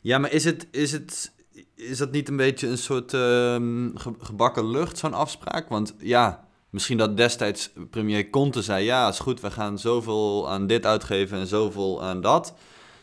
Ja, 0.00 0.18
maar 0.18 0.32
is, 0.32 0.44
het, 0.44 0.66
is, 0.70 0.92
het, 0.92 1.32
is 1.74 1.98
dat 1.98 2.10
niet 2.10 2.28
een 2.28 2.36
beetje 2.36 2.68
een 2.68 2.78
soort 2.78 3.14
ehm, 3.14 3.96
ge- 3.96 4.14
gebakken 4.20 4.70
lucht, 4.70 4.98
zo'n 4.98 5.14
afspraak? 5.14 5.68
Want 5.68 5.94
ja, 5.98 6.46
misschien 6.70 6.98
dat 6.98 7.16
destijds 7.16 7.70
premier 7.90 8.30
Conte 8.30 8.62
zei... 8.62 8.84
ja, 8.84 9.08
is 9.08 9.18
goed, 9.18 9.40
we 9.40 9.50
gaan 9.50 9.78
zoveel 9.78 10.50
aan 10.50 10.66
dit 10.66 10.86
uitgeven 10.86 11.38
en 11.38 11.46
zoveel 11.46 12.02
aan 12.02 12.20
dat. 12.20 12.54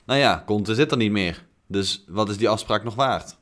Nou 0.06 0.20
ja, 0.20 0.44
Conte 0.46 0.76
zit 0.76 0.92
er 0.92 0.98
niet 0.98 1.12
meer. 1.12 1.46
Dus 1.68 2.04
wat 2.08 2.30
is 2.30 2.38
die 2.38 2.50
afspraak 2.50 2.84
nog 2.84 2.96
waard? 2.96 3.38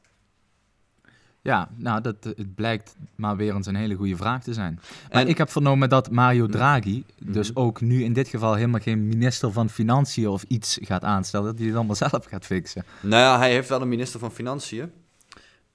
Ja, 1.45 1.69
nou, 1.75 2.01
dat, 2.01 2.15
eh, 2.21 2.31
het 2.35 2.55
blijkt 2.55 2.95
maar 3.15 3.35
weer 3.35 3.55
eens 3.55 3.67
een 3.67 3.75
hele 3.75 3.95
goede 3.95 4.15
vraag 4.15 4.43
te 4.43 4.53
zijn. 4.53 4.79
Maar 5.11 5.21
En- 5.21 5.27
ik 5.27 5.37
heb 5.37 5.49
vernomen 5.51 5.89
dat 5.89 6.11
Mario 6.11 6.47
Draghi 6.47 7.03
dus 7.19 7.49
Mhm. 7.51 7.59
ook 7.59 7.81
nu 7.81 8.03
in 8.03 8.13
dit 8.13 8.27
geval 8.27 8.53
helemaal 8.55 8.79
geen 8.79 9.07
minister 9.07 9.51
van 9.51 9.69
Financiën 9.69 10.27
of 10.27 10.43
iets 10.47 10.77
gaat 10.81 11.03
aanstellen. 11.03 11.45
Dat 11.45 11.57
hij 11.57 11.67
het 11.67 11.75
allemaal 11.75 11.95
zelf 12.09 12.25
gaat 12.25 12.45
fixen. 12.45 12.85
Nou 13.01 13.21
ja, 13.21 13.37
hij 13.37 13.51
heeft 13.51 13.69
wel 13.69 13.81
een 13.81 13.89
minister 13.89 14.19
van 14.19 14.31
Financiën. 14.31 14.91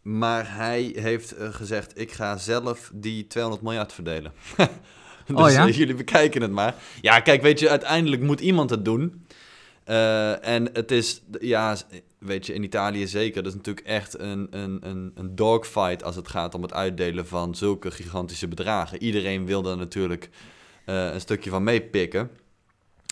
Maar 0.02 0.54
hij 0.56 0.92
heeft 0.96 1.32
eh, 1.32 1.48
gezegd, 1.52 1.98
ik 2.00 2.12
ga 2.12 2.36
zelf 2.36 2.90
die 2.94 3.26
200 3.26 3.62
miljard 3.62 3.92
verdelen. 3.92 4.32
dus 4.56 5.36
Oh 5.36 5.50
ja? 5.50 5.66
eh, 5.66 5.76
jullie 5.76 5.94
bekijken 5.94 6.42
het 6.42 6.50
maar. 6.50 6.74
Ja, 7.00 7.20
kijk, 7.20 7.42
weet 7.42 7.58
je, 7.60 7.68
uiteindelijk 7.70 8.22
moet 8.22 8.40
iemand 8.40 8.70
het 8.70 8.84
doen. 8.84 9.24
Eh, 9.90 10.46
en 10.46 10.68
het 10.72 10.90
is, 10.90 11.22
ja, 11.40 11.76
weet 12.18 12.46
je, 12.46 12.54
in 12.54 12.62
Italië 12.62 13.06
zeker. 13.06 13.42
Dat 13.42 13.52
is 13.52 13.58
natuurlijk 13.58 13.86
echt 13.86 14.18
een, 14.18 14.46
een, 14.50 14.78
een, 14.82 15.12
een 15.14 15.34
dogfight 15.34 16.02
als 16.04 16.16
het 16.16 16.28
gaat 16.28 16.54
om 16.54 16.62
het 16.62 16.72
uitdelen 16.72 17.26
van 17.26 17.54
zulke 17.54 17.90
gigantische 17.90 18.48
bedragen. 18.48 19.02
Iedereen 19.02 19.46
wil 19.46 19.62
daar 19.62 19.76
natuurlijk 19.76 20.30
eh, 20.84 21.12
een 21.12 21.20
stukje 21.20 21.50
van 21.50 21.62
meepikken. 21.62 22.30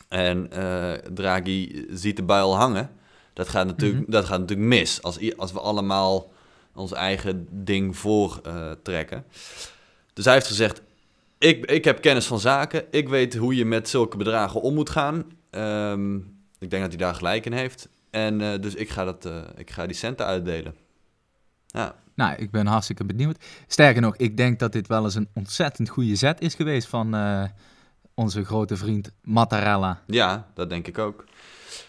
En 0.08 0.52
eh, 0.52 0.92
Draghi 0.92 1.86
ziet 1.90 2.16
de 2.16 2.22
buil 2.22 2.56
hangen. 2.56 2.90
Dat 3.32 3.48
gaat 3.48 3.66
natuurlijk, 3.66 4.02
Mhm. 4.02 4.10
dat 4.10 4.24
gaat 4.24 4.40
natuurlijk 4.40 4.68
mis 4.68 5.02
als, 5.02 5.36
als 5.36 5.52
we 5.52 5.60
allemaal 5.60 6.32
ons 6.74 6.92
eigen 6.92 7.48
ding 7.50 7.96
voor 7.96 8.40
eh, 8.42 8.70
trekken. 8.82 9.24
Dus 10.12 10.24
hij 10.24 10.34
heeft 10.34 10.46
gezegd, 10.46 10.82
ik, 11.38 11.70
ik 11.70 11.84
heb 11.84 12.00
kennis 12.00 12.26
van 12.26 12.40
zaken. 12.40 12.84
Ik 12.90 13.08
weet 13.08 13.36
hoe 13.36 13.54
je 13.56 13.64
met 13.64 13.88
zulke 13.88 14.16
bedragen 14.16 14.60
om 14.60 14.74
moet 14.74 14.90
gaan. 14.90 15.24
Ehm, 15.50 16.18
ik 16.58 16.70
denk 16.70 16.82
dat 16.82 16.92
hij 16.92 17.00
daar 17.00 17.14
gelijk 17.14 17.46
in 17.46 17.52
heeft. 17.52 17.88
En 18.10 18.40
eh, 18.40 18.60
dus 18.60 18.74
ik 18.74 18.90
ga, 18.90 19.04
dat, 19.04 19.24
eh, 19.24 19.42
ik 19.56 19.70
ga 19.70 19.86
die 19.86 19.96
centen 19.96 20.26
uitdelen. 20.26 20.74
Ja, 21.66 21.94
Nou, 22.14 22.36
ik 22.36 22.50
ben 22.50 22.66
hartstikke 22.66 23.04
benieuwd. 23.04 23.44
Sterker 23.66 24.02
nog, 24.02 24.16
ik 24.16 24.36
denk 24.36 24.58
dat 24.58 24.72
dit 24.72 24.86
wel 24.86 25.04
eens 25.04 25.14
een 25.14 25.28
ontzettend 25.34 25.88
goede 25.88 26.14
zet 26.14 26.40
is 26.40 26.54
geweest 26.54 26.88
van 26.88 27.14
eh, 27.14 27.44
onze 28.14 28.44
grote 28.44 28.76
vriend 28.76 29.12
Mattarella. 29.22 30.02
ja, 30.06 30.46
dat 30.54 30.70
denk 30.70 30.86
ik 30.86 30.98
ook. 30.98 31.24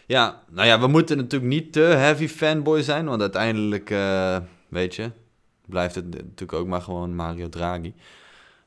Ja, 0.05 0.41
nou 0.49 0.67
ja, 0.67 0.79
we 0.79 0.87
moeten 0.87 1.17
natuurlijk 1.17 1.51
niet 1.51 1.73
te 1.73 1.79
heavy 1.79 2.27
fanboy 2.27 2.81
zijn. 2.81 3.05
Want 3.05 3.21
uiteindelijk, 3.21 3.89
weet 4.67 4.95
je, 4.95 5.11
blijft 5.65 5.95
het 5.95 6.05
natuurlijk 6.05 6.53
ook 6.53 6.67
maar 6.67 6.81
gewoon 6.81 7.15
Mario 7.15 7.49
Draghi. 7.49 7.93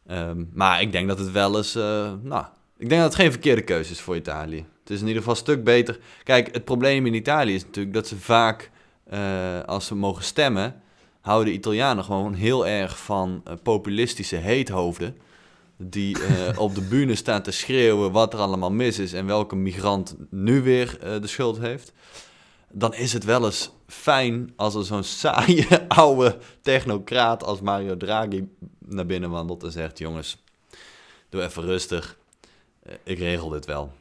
Ehm, 0.07 0.45
maar 0.53 0.81
ik 0.81 0.93
denk 0.93 1.09
dat 1.09 1.19
het 1.19 1.31
wel 1.31 1.57
eens, 1.57 1.75
nou, 2.23 2.45
ik 2.83 2.88
denk 2.88 3.01
dat 3.01 3.12
het 3.12 3.21
geen 3.21 3.31
verkeerde 3.31 3.62
keuze 3.62 3.92
is 3.92 4.01
voor 4.01 4.16
Italië. 4.16 4.64
Het 4.81 4.90
is 4.90 5.01
in 5.01 5.07
ieder 5.07 5.23
geval 5.23 5.37
een 5.37 5.42
stuk 5.42 5.64
beter. 5.64 5.99
Kijk, 6.23 6.55
het 6.55 6.64
probleem 6.64 7.07
in 7.07 7.14
Italië 7.14 7.55
is 7.55 7.64
natuurlijk 7.64 7.95
dat 7.95 8.07
ze 8.07 8.16
vaak, 8.16 8.71
eh, 9.05 9.61
als 9.66 9.87
ze 9.87 9.95
mogen 9.95 10.25
stemmen, 10.25 10.83
houden 11.21 11.55
Italianen 11.55 12.05
gewoon 12.05 12.35
heel 12.35 12.66
erg 12.66 12.99
van 12.99 13.40
eh, 13.45 13.55
populistische 13.62 14.37
heethoofden. 14.37 15.16
Die 15.77 16.25
eh, 16.25 16.59
op 16.66 16.75
de 16.75 16.81
bühne 16.81 17.14
staan 17.14 17.42
te 17.42 17.51
schreeuwen 17.51 18.12
wat 18.12 18.33
er 18.33 18.38
allemaal 18.38 18.73
mis 18.73 18.99
is 18.99 19.12
en 19.12 19.27
welke 19.27 19.57
migrant 19.57 20.16
nu 20.31 20.62
weer 20.62 20.99
de 21.01 21.27
schuld 21.27 21.59
heeft. 21.59 21.92
Dan 22.71 22.95
is 22.95 23.12
het 23.12 23.25
wel 23.25 23.45
eens 23.45 23.71
fijn 23.87 24.53
als 24.57 24.75
er 24.75 24.85
zo'n 24.85 25.05
saaie 25.05 25.66
oude 25.88 26.38
technocraat 26.62 27.45
als 27.45 27.61
Mario 27.61 27.97
Draghi 27.97 28.49
naar 28.79 29.07
binnen 29.07 29.31
wandelt 29.31 29.62
en 29.62 29.73
zegt: 29.73 29.99
Jongens, 29.99 30.42
doe 31.29 31.42
even 31.42 31.62
rustig. 31.62 32.21
Eh, 32.83 32.95
ik 33.05 33.18
regel 33.18 33.49
dit 33.49 33.66
wel. 33.66 33.92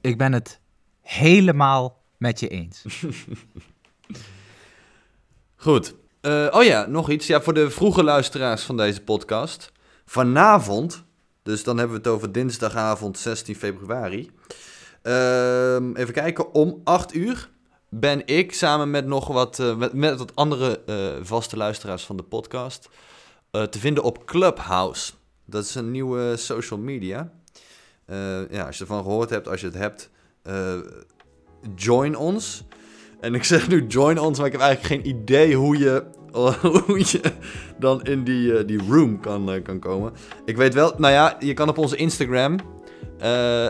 Ik 0.00 0.18
ben 0.18 0.32
het 0.32 0.60
helemaal 1.00 2.02
met 2.16 2.40
je 2.40 2.48
eens. 2.48 2.84
Goed. 5.56 5.94
Eh, 6.20 6.48
oh 6.50 6.62
ja, 6.62 6.86
nog 6.86 7.10
iets. 7.10 7.26
Ja, 7.26 7.42
voor 7.42 7.54
de 7.54 7.70
vroege 7.70 8.04
luisteraars 8.04 8.62
van 8.62 8.76
deze 8.76 9.02
podcast. 9.02 9.72
Vanavond, 10.04 11.04
dus 11.42 11.64
dan 11.64 11.78
hebben 11.78 11.96
we 11.96 12.02
het 12.02 12.12
over 12.12 12.32
dinsdagavond 12.32 13.18
16 13.18 13.56
februari. 13.56 14.30
Ehm, 15.02 15.94
even 15.94 16.14
kijken, 16.14 16.54
om 16.54 16.80
8 16.84 17.14
uur 17.14 17.50
ben 17.88 18.26
ik 18.26 18.54
samen 18.54 18.90
met 18.90 19.06
nog 19.06 19.26
wat, 19.26 19.58
eh, 19.58 19.76
met, 19.76 19.92
met 19.92 20.18
wat 20.18 20.36
andere 20.36 20.80
vaste 21.22 21.56
luisteraars 21.56 22.04
van 22.04 22.16
de 22.16 22.22
podcast 22.22 22.88
te 23.50 23.78
vinden 23.78 24.04
op 24.04 24.24
Clubhouse. 24.24 25.12
Dat 25.44 25.64
is 25.64 25.74
een 25.74 25.90
nieuwe 25.90 26.36
social 26.36 26.78
media. 26.78 27.32
Eh, 28.12 28.50
ja, 28.50 28.66
als 28.66 28.76
je 28.76 28.82
ervan 28.82 29.02
gehoord 29.02 29.30
hebt, 29.30 29.48
als 29.48 29.60
je 29.60 29.66
het 29.66 29.74
hebt, 29.74 30.10
eh, 30.42 30.78
join 31.74 32.16
ons. 32.16 32.64
En 33.20 33.34
ik 33.34 33.44
zeg 33.44 33.68
nu 33.68 33.86
join 33.86 34.18
ons, 34.18 34.38
maar 34.38 34.46
ik 34.46 34.52
heb 34.52 34.60
eigenlijk 34.60 34.94
geen 34.94 35.16
idee 35.16 35.56
hoe 35.56 35.78
je 35.78 36.04
hoe 36.86 36.98
je 36.98 37.20
dan 37.78 38.02
in 38.02 38.24
die, 38.24 38.58
eh, 38.58 38.66
die 38.66 38.80
room 38.88 39.20
kan, 39.20 39.62
kan 39.62 39.78
komen. 39.78 40.12
Ik 40.44 40.56
weet 40.56 40.74
wel, 40.74 40.94
nou 40.96 41.12
ja, 41.12 41.36
je 41.38 41.54
kan 41.54 41.68
op 41.68 41.78
onze 41.78 41.96
Instagram. 41.96 42.56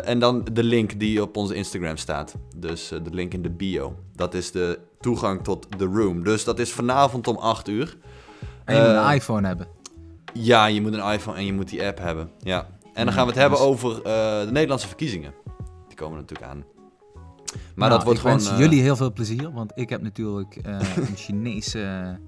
en 0.05 0.19
dan 0.19 0.45
de 0.53 0.63
link 0.63 1.01
die 1.01 1.23
op 1.23 1.37
onze 1.37 1.55
Instagram 1.55 1.97
staat. 1.97 2.37
Dus 2.57 2.89
de 2.89 3.11
link 3.11 3.35
in 3.35 3.43
de 3.43 3.51
bio. 3.51 3.97
Dat 4.15 4.35
is 4.35 4.51
de 4.51 4.79
toegang 5.01 5.45
tot 5.45 5.79
de 5.79 5.85
room. 5.85 6.25
Dus 6.25 6.45
dat 6.45 6.59
is 6.59 6.73
vanavond 6.73 7.27
om 7.27 7.37
8 7.37 7.69
uur. 7.69 7.97
En 8.65 8.77
je 8.77 8.83
moet 8.83 8.91
een 8.91 9.15
iPhone 9.15 9.47
hebben. 9.47 9.67
Ja, 10.33 10.67
je 10.67 10.81
moet 10.81 10.93
een 10.93 11.13
iPhone 11.13 11.37
en 11.37 11.45
je 11.47 11.53
moet 11.53 11.69
die 11.69 11.87
app 11.87 11.99
hebben. 11.99 12.31
Ja. 12.39 12.69
En 12.93 13.05
dan 13.05 13.15
gaan 13.15 13.23
we 13.27 13.31
het 13.33 13.41
hebben 13.41 13.59
dus- 13.59 13.67
over 13.69 13.97
eh, 13.97 14.03
de 14.41 14.49
Nederlandse 14.53 14.87
verkiezingen. 14.89 15.35
Die 15.89 15.97
komen 15.97 16.19
natuurlijk 16.19 16.51
aan. 16.51 16.65
Maar 17.55 17.89
Nou, 17.89 17.91
dat 17.91 18.03
wordt 18.03 18.19
ik 18.19 18.25
gewoon... 18.25 18.37
wens 18.39 18.51
eh, 18.51 18.59
jullie 18.59 18.83
heel 18.83 18.97
veel 18.97 19.13
plezier, 19.13 19.53
want 19.53 19.73
ik 19.75 19.89
heb 19.89 20.03
natuurlijk 20.03 20.57
eh, 20.57 20.79
een 21.09 21.17
Chinese, 21.17 22.19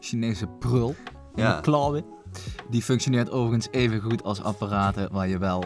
Chinese 0.00 0.46
prul 0.46 0.94
in 1.34 1.42
Ja. 1.42 1.60
klauwen. 1.60 2.04
Die 2.70 2.82
functioneert 2.82 3.30
overigens 3.30 3.68
even 3.70 4.00
goed 4.00 4.22
als 4.22 4.42
apparaten 4.42 5.12
waar 5.12 5.28
je 5.28 5.38
wel 5.38 5.64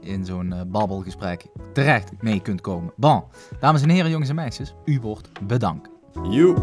in 0.00 0.24
zo'n 0.24 0.54
babbelgesprek 0.66 1.46
terecht 1.72 2.10
mee 2.20 2.40
kunt 2.40 2.60
komen. 2.60 2.92
Bon, 2.96 3.24
dames 3.60 3.82
en 3.82 3.88
heren, 3.88 4.10
jongens 4.10 4.28
en 4.28 4.34
meisjes, 4.34 4.74
u 4.84 5.00
wordt 5.00 5.30
bedankt. 5.46 5.88
You. 6.30 6.54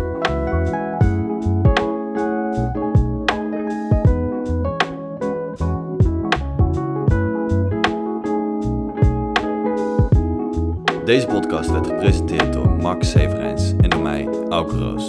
Deze 11.07 11.27
podcast 11.27 11.71
werd 11.71 11.87
gepresenteerd 11.87 12.53
door 12.53 12.69
Max 12.69 13.09
Severijns 13.11 13.73
en 13.81 13.89
door 13.89 14.01
mij, 14.01 14.27
Auke 14.49 14.77
Roos. 14.77 15.07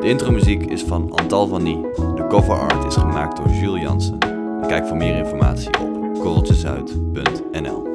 De 0.00 0.06
intromuziek 0.08 0.64
is 0.64 0.82
van 0.82 1.12
Antal 1.12 1.46
van 1.46 1.62
Nie. 1.62 1.80
De 1.94 2.24
cover 2.28 2.58
art 2.58 2.84
is 2.84 2.94
gemaakt 2.94 3.36
door 3.36 3.48
Jules 3.48 3.82
Jansen. 3.82 4.18
Kijk 4.66 4.86
voor 4.86 4.96
meer 4.96 5.16
informatie 5.16 5.78
op 5.78 6.14
korreltjesuit.nl 6.14 7.89